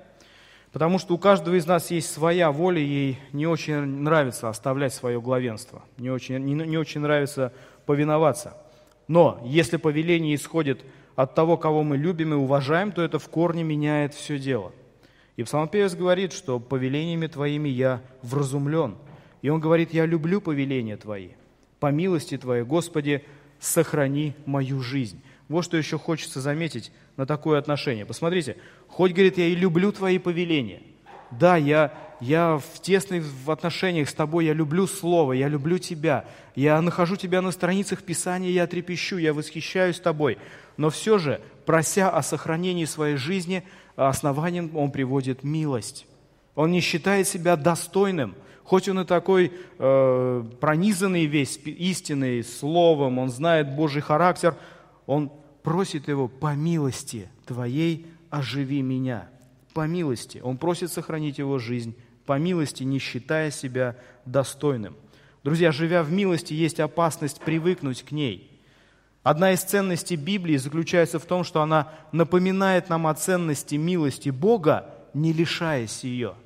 Потому 0.73 0.99
что 0.99 1.15
у 1.15 1.19
каждого 1.19 1.55
из 1.55 1.67
нас 1.67 1.91
есть 1.91 2.13
своя 2.13 2.53
воля, 2.53 2.81
ей 2.81 3.19
не 3.33 3.47
очень 3.47 3.75
нравится 3.75 4.49
оставлять 4.49 4.95
свое 4.95 5.21
главенство, 5.21 5.83
не 5.99 6.11
очень, 6.11 6.39
не, 6.39 6.55
не 6.55 6.79
очень 6.79 7.01
нравится 7.01 7.53
повиноваться. 7.87 8.57
Но 9.09 9.41
если 9.45 9.79
повеление 9.79 10.35
исходит 10.35 10.85
от 11.17 11.35
того, 11.35 11.57
кого 11.57 11.83
мы 11.83 11.97
любим 11.97 12.33
и 12.33 12.37
уважаем, 12.37 12.93
то 12.93 13.03
это 13.03 13.19
в 13.19 13.29
корне 13.29 13.65
меняет 13.65 14.15
все 14.15 14.39
дело. 14.39 14.73
И 15.37 15.43
псалмопевец 15.43 15.95
говорит, 15.95 16.33
что 16.33 16.61
повелениями 16.61 17.27
твоими 17.27 17.69
я 17.69 18.03
вразумлен. 18.23 18.97
И 19.41 19.49
он 19.49 19.61
говорит, 19.61 19.93
я 19.93 20.07
люблю 20.07 20.41
повеления 20.41 20.97
твои 20.97 21.31
по 21.83 21.91
милости 21.91 22.39
Твоей, 22.39 22.63
Господи, 22.63 23.25
сохрани 23.59 24.35
мою 24.47 24.81
жизнь. 24.83 25.21
Вот 25.49 25.65
что 25.65 25.77
еще 25.77 25.99
хочется 25.99 26.41
заметить 26.41 26.93
на 27.17 27.27
такое 27.27 27.59
отношение. 27.59 28.07
Посмотрите, 28.07 28.57
хоть, 28.87 29.11
говорит, 29.13 29.37
я 29.37 29.47
и 29.47 29.57
люблю 29.57 29.91
Твои 29.91 30.21
повеления. 30.21 30.81
Да, 31.33 31.57
я, 31.57 31.93
я 32.23 32.59
в 32.59 32.81
тесных 32.81 33.25
отношениях 33.47 34.09
с 34.09 34.15
Тобой, 34.15 34.47
я 34.47 34.55
люблю 34.55 34.87
Слово, 34.87 35.35
я 35.35 35.49
люблю 35.49 35.79
Тебя. 35.79 36.25
Я 36.55 36.81
нахожу 36.81 37.17
Тебя 37.17 37.43
на 37.43 37.51
страницах 37.51 38.03
Писания, 38.03 38.51
я 38.51 38.67
трепещу, 38.67 39.19
я 39.19 39.35
восхищаюсь 39.35 40.01
Тобой. 40.01 40.39
Но 40.77 40.89
все 40.89 41.19
же, 41.19 41.41
прося 41.67 42.09
о 42.09 42.23
сохранении 42.23 42.87
своей 42.87 43.17
жизни, 43.17 43.65
основанием 43.97 44.75
Он 44.77 44.91
приводит 44.91 45.45
милость. 45.45 46.07
Он 46.55 46.71
не 46.71 46.81
считает 46.81 47.29
себя 47.29 47.57
достойным– 47.57 48.35
Хоть 48.65 48.89
он 48.89 49.01
и 49.01 49.05
такой 49.05 49.53
э, 49.79 50.45
пронизанный 50.61 51.27
весь 51.27 51.59
истиной, 51.59 52.43
словом, 52.43 53.19
он 53.19 53.29
знает 53.29 53.75
Божий 53.75 54.01
характер, 54.01 54.57
он 55.07 55.31
просит 55.63 56.09
его 56.09 56.29
по 56.29 56.55
милости 56.55 57.29
твоей 57.45 58.07
оживи 58.31 58.83
меня. 58.83 59.29
По 59.75 59.87
милости. 59.87 60.41
Он 60.43 60.57
просит 60.59 60.93
сохранить 60.93 61.39
его 61.39 61.59
жизнь, 61.59 61.95
по 62.27 62.39
милости, 62.39 62.83
не 62.83 62.99
считая 62.99 63.51
себя 63.51 63.97
достойным. 64.25 64.97
Друзья, 65.45 65.73
живя 65.73 66.03
в 66.03 66.13
милости, 66.13 66.55
есть 66.55 66.81
опасность 66.81 67.41
привыкнуть 67.41 68.03
к 68.03 68.13
ней. 68.13 68.61
Одна 69.23 69.53
из 69.53 69.63
ценностей 69.63 70.17
Библии 70.17 70.57
заключается 70.57 71.19
в 71.19 71.27
том, 71.27 71.45
что 71.45 71.63
она 71.63 71.93
напоминает 72.13 72.89
нам 72.89 73.07
о 73.07 73.15
ценности 73.15 73.77
милости 73.77 74.31
Бога, 74.31 74.95
не 75.15 75.33
лишаясь 75.33 76.05
ее– 76.05 76.35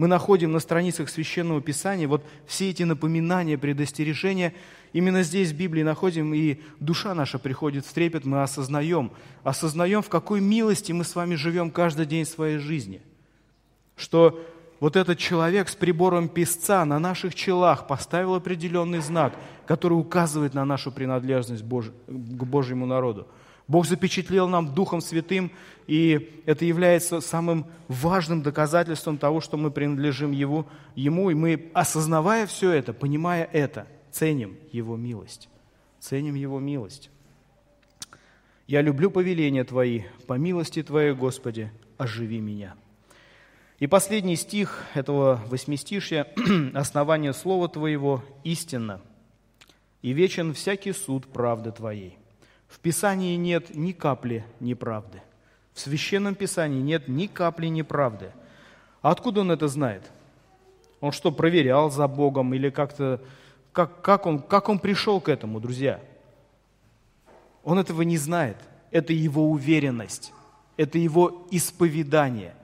мы 0.00 0.06
находим 0.06 0.50
на 0.50 0.60
страницах 0.60 1.10
Священного 1.10 1.60
Писания 1.60 2.08
вот 2.08 2.24
все 2.46 2.70
эти 2.70 2.84
напоминания, 2.84 3.58
предостережения. 3.58 4.54
Именно 4.94 5.22
здесь 5.22 5.50
в 5.50 5.56
Библии 5.58 5.82
находим, 5.82 6.32
и 6.32 6.56
душа 6.78 7.12
наша 7.12 7.38
приходит 7.38 7.84
в 7.84 7.92
трепет, 7.92 8.24
мы 8.24 8.42
осознаем, 8.42 9.12
осознаем, 9.42 10.00
в 10.00 10.08
какой 10.08 10.40
милости 10.40 10.92
мы 10.92 11.04
с 11.04 11.14
вами 11.14 11.34
живем 11.34 11.70
каждый 11.70 12.06
день 12.06 12.24
своей 12.24 12.56
жизни. 12.56 13.02
Что 13.94 14.42
вот 14.80 14.96
этот 14.96 15.18
человек 15.18 15.68
с 15.68 15.76
прибором 15.76 16.28
песца 16.28 16.84
на 16.84 16.98
наших 16.98 17.34
челах 17.34 17.86
поставил 17.86 18.34
определенный 18.34 19.00
знак, 19.00 19.34
который 19.66 19.92
указывает 19.92 20.54
на 20.54 20.64
нашу 20.64 20.90
принадлежность 20.90 21.62
к 21.62 22.44
Божьему 22.44 22.86
народу. 22.86 23.28
Бог 23.68 23.86
запечатлел 23.86 24.48
нам 24.48 24.74
Духом 24.74 25.00
Святым, 25.00 25.52
и 25.86 26.42
это 26.44 26.64
является 26.64 27.20
самым 27.20 27.66
важным 27.86 28.42
доказательством 28.42 29.16
того, 29.16 29.40
что 29.40 29.56
мы 29.56 29.70
принадлежим 29.70 30.32
Его, 30.32 30.66
Ему, 30.96 31.30
и 31.30 31.34
мы, 31.34 31.70
осознавая 31.72 32.48
все 32.48 32.72
это, 32.72 32.92
понимая 32.92 33.48
это, 33.52 33.86
ценим 34.10 34.56
Его 34.72 34.96
милость. 34.96 35.48
Ценим 36.00 36.34
Его 36.34 36.58
милость. 36.58 37.10
«Я 38.66 38.82
люблю 38.82 39.10
повеления 39.10 39.62
Твои, 39.62 40.02
по 40.26 40.34
милости 40.34 40.82
Твоей, 40.82 41.12
Господи, 41.12 41.70
оживи 41.96 42.40
меня». 42.40 42.74
И 43.80 43.86
последний 43.86 44.36
стих 44.36 44.84
этого 44.92 45.40
восьмистишья, 45.46 46.26
основание 46.74 47.32
Слова 47.32 47.66
Твоего 47.66 48.22
истинно, 48.44 49.00
и 50.02 50.12
вечен 50.12 50.52
всякий 50.52 50.92
суд 50.92 51.26
правды 51.26 51.72
Твоей. 51.72 52.18
В 52.68 52.78
Писании 52.78 53.36
нет 53.36 53.74
ни 53.74 53.92
капли 53.92 54.44
неправды. 54.60 55.22
В 55.72 55.80
Священном 55.80 56.34
Писании 56.34 56.82
нет 56.82 57.08
ни 57.08 57.26
капли 57.26 57.68
неправды. 57.68 58.32
А 59.00 59.12
откуда 59.12 59.40
он 59.40 59.50
это 59.50 59.66
знает? 59.66 60.02
Он 61.00 61.10
что, 61.10 61.32
проверял 61.32 61.90
за 61.90 62.06
Богом 62.06 62.52
или 62.52 62.68
как-то... 62.68 63.22
Как, 63.72 64.02
как, 64.02 64.26
он, 64.26 64.42
как 64.42 64.68
он 64.68 64.78
пришел 64.78 65.22
к 65.22 65.30
этому, 65.30 65.58
друзья? 65.58 66.00
Он 67.64 67.78
этого 67.78 68.02
не 68.02 68.18
знает. 68.18 68.58
Это 68.90 69.14
его 69.14 69.50
уверенность. 69.50 70.34
Это 70.76 70.98
его 70.98 71.46
исповедание. 71.50 72.54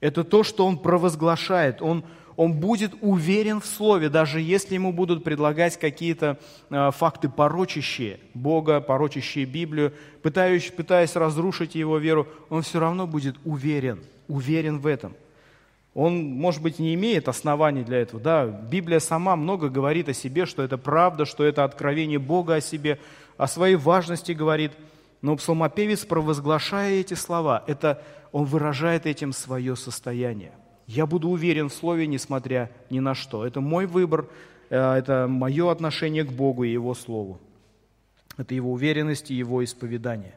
Это 0.00 0.24
то, 0.24 0.42
что 0.44 0.66
он 0.66 0.78
провозглашает. 0.78 1.82
Он, 1.82 2.04
он 2.36 2.52
будет 2.54 2.92
уверен 3.00 3.60
в 3.60 3.66
Слове, 3.66 4.08
даже 4.08 4.40
если 4.40 4.74
ему 4.74 4.92
будут 4.92 5.24
предлагать 5.24 5.76
какие-то 5.76 6.38
э, 6.70 6.90
факты 6.92 7.28
порочащие 7.28 8.20
Бога, 8.32 8.80
порочащие 8.80 9.44
Библию, 9.44 9.92
пытаясь, 10.22 10.70
пытаясь 10.70 11.16
разрушить 11.16 11.74
его 11.74 11.98
веру, 11.98 12.28
он 12.48 12.62
все 12.62 12.78
равно 12.78 13.06
будет 13.06 13.36
уверен, 13.44 14.00
уверен 14.28 14.78
в 14.78 14.86
этом. 14.86 15.14
Он, 15.94 16.22
может 16.22 16.62
быть, 16.62 16.78
не 16.78 16.94
имеет 16.94 17.26
оснований 17.26 17.82
для 17.82 17.98
этого. 17.98 18.22
Да, 18.22 18.46
Библия 18.46 19.00
сама 19.00 19.34
много 19.34 19.68
говорит 19.68 20.08
о 20.08 20.14
себе, 20.14 20.46
что 20.46 20.62
это 20.62 20.78
правда, 20.78 21.24
что 21.24 21.42
это 21.42 21.64
откровение 21.64 22.20
Бога 22.20 22.54
о 22.54 22.60
себе, 22.60 23.00
о 23.36 23.48
своей 23.48 23.74
важности 23.74 24.30
говорит. 24.30 24.70
Но 25.20 25.36
псалмопевец, 25.36 26.04
провозглашая 26.04 27.00
эти 27.00 27.14
слова, 27.14 27.64
это 27.66 28.02
он 28.32 28.44
выражает 28.44 29.06
этим 29.06 29.32
свое 29.32 29.76
состояние– 29.76 30.52
я 30.88 31.04
буду 31.04 31.28
уверен 31.28 31.68
в 31.68 31.74
Слове, 31.74 32.06
несмотря 32.06 32.70
ни 32.88 32.98
на 32.98 33.14
что. 33.14 33.46
Это 33.46 33.60
мой 33.60 33.84
выбор, 33.84 34.26
э, 34.70 34.94
это 34.94 35.26
мое 35.28 35.70
отношение 35.70 36.24
к 36.24 36.32
Богу 36.32 36.64
и 36.64 36.72
Его 36.72 36.94
Слову. 36.94 37.38
Это 38.38 38.54
Его 38.54 38.72
уверенность 38.72 39.30
и 39.30 39.34
Его 39.34 39.62
исповедание. 39.62 40.34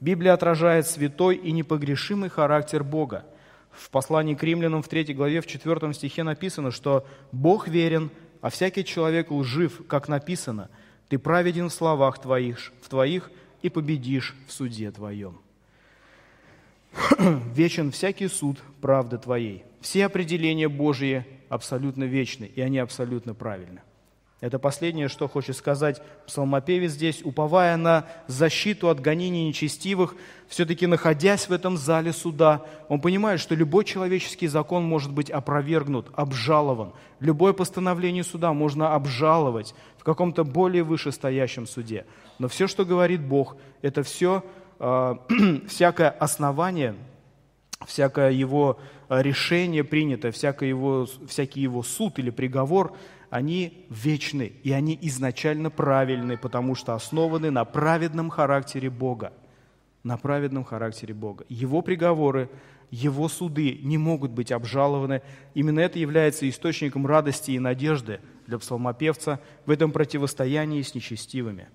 Библия 0.00 0.34
отражает 0.34 0.86
святой 0.86 1.36
и 1.36 1.52
непогрешимый 1.52 2.28
характер 2.28 2.84
Бога. 2.84 3.24
В 3.70 3.88
послании 3.88 4.34
к 4.34 4.42
римлянам 4.42 4.82
в 4.82 4.88
3 4.88 5.14
главе, 5.14 5.40
в 5.40 5.46
4 5.46 5.94
стихе 5.94 6.22
написано, 6.22 6.70
что 6.70 7.06
«Бог 7.32 7.66
верен, 7.66 8.10
а 8.42 8.50
всякий 8.50 8.84
человек 8.84 9.30
лжив, 9.30 9.86
как 9.88 10.08
написано, 10.08 10.68
ты 11.08 11.18
праведен 11.18 11.70
в 11.70 11.72
словах 11.72 12.18
твоих, 12.20 12.72
в 12.82 12.90
твоих 12.90 13.30
и 13.64 13.70
победишь 13.70 14.36
в 14.46 14.52
суде 14.52 14.92
твоем». 14.92 15.38
Вечен 17.54 17.90
всякий 17.90 18.28
суд 18.28 18.62
правды 18.80 19.18
твоей. 19.18 19.64
Все 19.80 20.06
определения 20.06 20.68
Божьи 20.68 21.24
абсолютно 21.48 22.04
вечны, 22.04 22.44
и 22.44 22.60
они 22.60 22.78
абсолютно 22.78 23.34
правильны. 23.34 23.80
Это 24.40 24.58
последнее, 24.58 25.08
что 25.08 25.26
хочет 25.26 25.56
сказать 25.56 26.02
псалмопевец 26.26 26.92
здесь, 26.92 27.22
уповая 27.24 27.76
на 27.76 28.06
защиту 28.26 28.90
от 28.90 29.00
гонений 29.00 29.48
нечестивых, 29.48 30.16
все-таки 30.48 30.86
находясь 30.86 31.48
в 31.48 31.52
этом 31.52 31.76
зале 31.76 32.12
суда, 32.12 32.62
он 32.88 33.00
понимает, 33.00 33.40
что 33.40 33.54
любой 33.54 33.84
человеческий 33.84 34.46
закон 34.46 34.84
может 34.84 35.12
быть 35.12 35.30
опровергнут, 35.30 36.08
обжалован. 36.14 36.92
Любое 37.20 37.52
постановление 37.52 38.24
суда 38.24 38.52
можно 38.52 38.94
обжаловать 38.94 39.74
в 39.96 40.04
каком-то 40.04 40.44
более 40.44 40.82
вышестоящем 40.82 41.66
суде. 41.66 42.04
Но 42.38 42.48
все, 42.48 42.66
что 42.66 42.84
говорит 42.84 43.22
Бог, 43.22 43.56
это 43.80 44.02
все, 44.02 44.44
э, 44.78 45.14
всякое 45.68 46.10
основание, 46.10 46.96
всякое 47.86 48.32
его 48.32 48.78
Э, 49.08 49.22
решение 49.22 49.84
принято, 49.84 50.30
всякий 50.30 50.68
его, 50.68 51.06
всякий 51.28 51.60
его 51.60 51.82
суд 51.82 52.18
или 52.18 52.30
приговор, 52.30 52.96
они 53.34 53.84
вечны, 53.90 54.52
и 54.62 54.70
они 54.70 54.96
изначально 55.02 55.68
правильны, 55.68 56.38
потому 56.38 56.76
что 56.76 56.94
основаны 56.94 57.50
на 57.50 57.64
праведном 57.64 58.30
характере 58.30 58.90
Бога. 58.90 59.32
На 60.04 60.16
праведном 60.16 60.62
характере 60.62 61.14
Бога. 61.14 61.44
Его 61.48 61.82
приговоры, 61.82 62.48
его 62.92 63.28
суды 63.28 63.80
не 63.82 63.98
могут 63.98 64.30
быть 64.30 64.52
обжалованы. 64.52 65.20
Именно 65.52 65.80
это 65.80 65.98
является 65.98 66.48
источником 66.48 67.08
радости 67.08 67.50
и 67.50 67.58
надежды 67.58 68.20
для 68.46 68.56
псалмопевца 68.56 69.40
в 69.66 69.72
этом 69.72 69.90
противостоянии 69.90 70.82
с 70.82 70.94
нечестивыми. 70.94 71.66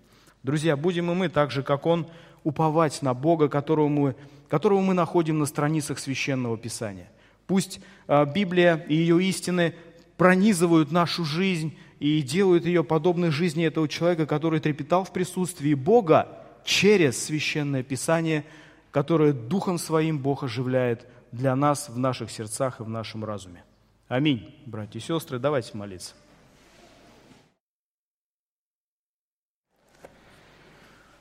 Друзья, 0.43 0.78
будем 0.78 1.12
и 1.12 1.13
мы, 1.13 1.28
так 1.28 1.52
же, 1.52 1.62
как 1.62 1.86
он, 1.86 2.08
уповать 2.45 3.02
на 3.02 3.13
Бога, 3.13 3.50
которого 3.50 3.89
мы, 3.89 4.15
которого 4.48 4.80
мы 4.80 4.93
находим 4.93 5.39
на 5.39 5.45
страницах 5.45 6.00
Священного 6.00 6.58
Писания– 6.58 7.10
Пусть 7.50 7.82
а, 8.08 8.26
Библия 8.26 8.76
и 8.76 8.93
ее 8.93 9.24
истины 9.24 9.74
пронизывают 10.19 10.91
нашу 10.91 11.23
жизнь 11.23 11.77
и 11.99 12.21
делают 12.21 12.65
ее 12.65 12.84
подобной 12.84 13.32
жизни 13.32 13.65
этого 13.65 13.88
человека, 13.88 14.25
который 14.25 14.60
трепетал 14.60 15.05
в 15.05 15.13
присутствии 15.13 15.73
Бога 15.73 16.27
через 16.65 17.23
Священное 17.23 17.84
Писание, 17.84 18.43
которое 18.91 19.32
Духом 19.32 19.77
Своим 19.77 20.19
Бог 20.19 20.43
оживляет 20.43 21.08
для 21.32 21.55
нас 21.55 21.88
в 21.88 21.97
наших 21.97 22.32
сердцах 22.32 22.82
и 22.82 22.84
в 22.84 22.89
нашем 22.89 23.23
разуме. 23.23 23.63
Аминь, 24.10 24.53
братья 24.65 24.99
и 24.99 25.01
сестры. 25.01 25.39
Давайте 25.39 25.77
молиться. 25.77 26.13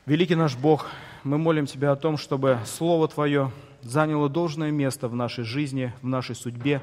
Великий 0.06 0.34
наш 0.34 0.56
Бог, 0.56 0.86
мы 1.22 1.38
молим 1.38 1.66
Тебя 1.66 1.92
о 1.92 1.96
том, 1.96 2.16
чтобы 2.16 2.58
Слово 2.66 3.06
Твое 3.06 3.52
заняло 3.80 4.28
должное 4.28 4.72
место 4.72 5.06
в 5.06 5.14
нашей 5.14 5.44
жизни, 5.44 5.92
в 6.02 6.08
нашей 6.08 6.34
судьбе. 6.34 6.82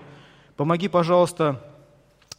Помоги, 0.55 0.87
пожалуйста, 0.87 1.74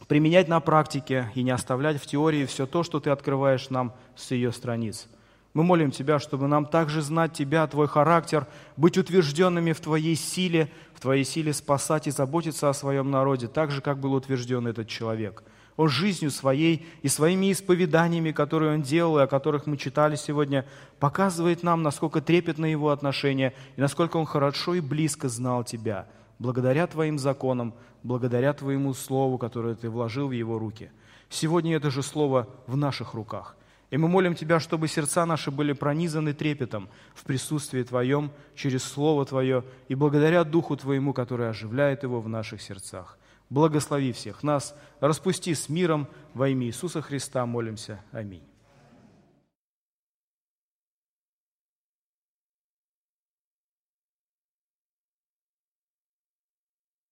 применять 0.07 0.47
на 0.47 0.59
практике 0.59 1.31
и 1.35 1.43
не 1.43 1.51
оставлять 1.51 2.01
в 2.01 2.05
теории 2.05 2.45
все 2.45 2.65
то, 2.65 2.83
что 2.83 2.99
Ты 2.99 3.09
открываешь 3.09 3.69
нам 3.69 3.93
с 4.15 4.31
ее 4.31 4.51
страниц. 4.51 5.07
Мы 5.53 5.63
молим 5.63 5.91
Тебя, 5.91 6.19
чтобы 6.19 6.47
нам 6.47 6.65
также 6.65 7.01
знать 7.01 7.33
Тебя, 7.33 7.65
Твой 7.67 7.87
характер, 7.87 8.45
быть 8.75 8.97
утвержденными 8.97 9.73
в 9.73 9.79
Твоей 9.79 10.15
силе, 10.15 10.69
в 10.93 10.99
Твоей 10.99 11.23
силе 11.23 11.53
спасать 11.53 12.07
и 12.07 12.11
заботиться 12.11 12.69
о 12.69 12.73
своем 12.73 13.09
народе, 13.11 13.47
так 13.47 13.71
же, 13.71 13.81
как 13.81 13.99
был 13.99 14.13
утвержден 14.13 14.67
этот 14.67 14.87
человек– 14.87 15.43
он 15.77 15.89
жизнью 15.89 16.31
своей 16.31 16.85
и 17.03 17.07
своими 17.07 17.51
исповеданиями, 17.51 18.31
которые 18.31 18.73
он 18.73 18.81
делал 18.81 19.19
и 19.19 19.21
о 19.21 19.27
которых 19.27 19.67
мы 19.67 19.77
читали 19.77 20.15
сегодня, 20.15 20.65
показывает 20.99 21.63
нам, 21.63 21.83
насколько 21.83 22.19
трепетно 22.19 22.65
его 22.65 22.89
отношение 22.89 23.53
и 23.75 23.81
насколько 23.81 24.17
он 24.17 24.25
хорошо 24.25 24.73
и 24.73 24.81
близко 24.81 25.29
знал 25.29 25.63
тебя, 25.63 26.07
благодаря 26.39 26.87
твоим 26.87 27.19
законам, 27.19 27.75
благодаря 28.07 28.53
твоему 28.53 28.93
слову, 28.93 29.37
которое 29.37 29.75
ты 29.75 29.89
вложил 29.89 30.29
в 30.29 30.31
его 30.31 30.57
руки. 30.57 30.89
Сегодня 31.29 31.75
это 31.75 31.91
же 31.91 32.01
слово 32.01 32.47
в 32.65 32.77
наших 32.77 33.13
руках. 33.13 33.57
И 33.89 33.97
мы 33.97 34.07
молим 34.07 34.33
Тебя, 34.33 34.59
чтобы 34.59 34.87
сердца 34.87 35.25
наши 35.25 35.51
были 35.51 35.73
пронизаны 35.73 36.33
трепетом 36.33 36.89
в 37.13 37.23
присутствии 37.23 37.83
Твоем, 37.83 38.31
через 38.55 38.83
Слово 38.83 39.25
Твое 39.25 39.63
и 39.89 39.95
благодаря 39.95 40.43
Духу 40.45 40.77
Твоему, 40.77 41.13
который 41.13 41.49
оживляет 41.49 42.03
его 42.03 42.21
в 42.21 42.29
наших 42.29 42.61
сердцах. 42.61 43.17
Благослови 43.49 44.11
всех 44.13 44.43
нас, 44.43 44.75
распусти 44.99 45.53
с 45.53 45.69
миром 45.69 46.07
во 46.33 46.49
имя 46.49 46.67
Иисуса 46.67 47.01
Христа, 47.01 47.45
молимся. 47.45 48.01
Аминь. 48.11 48.43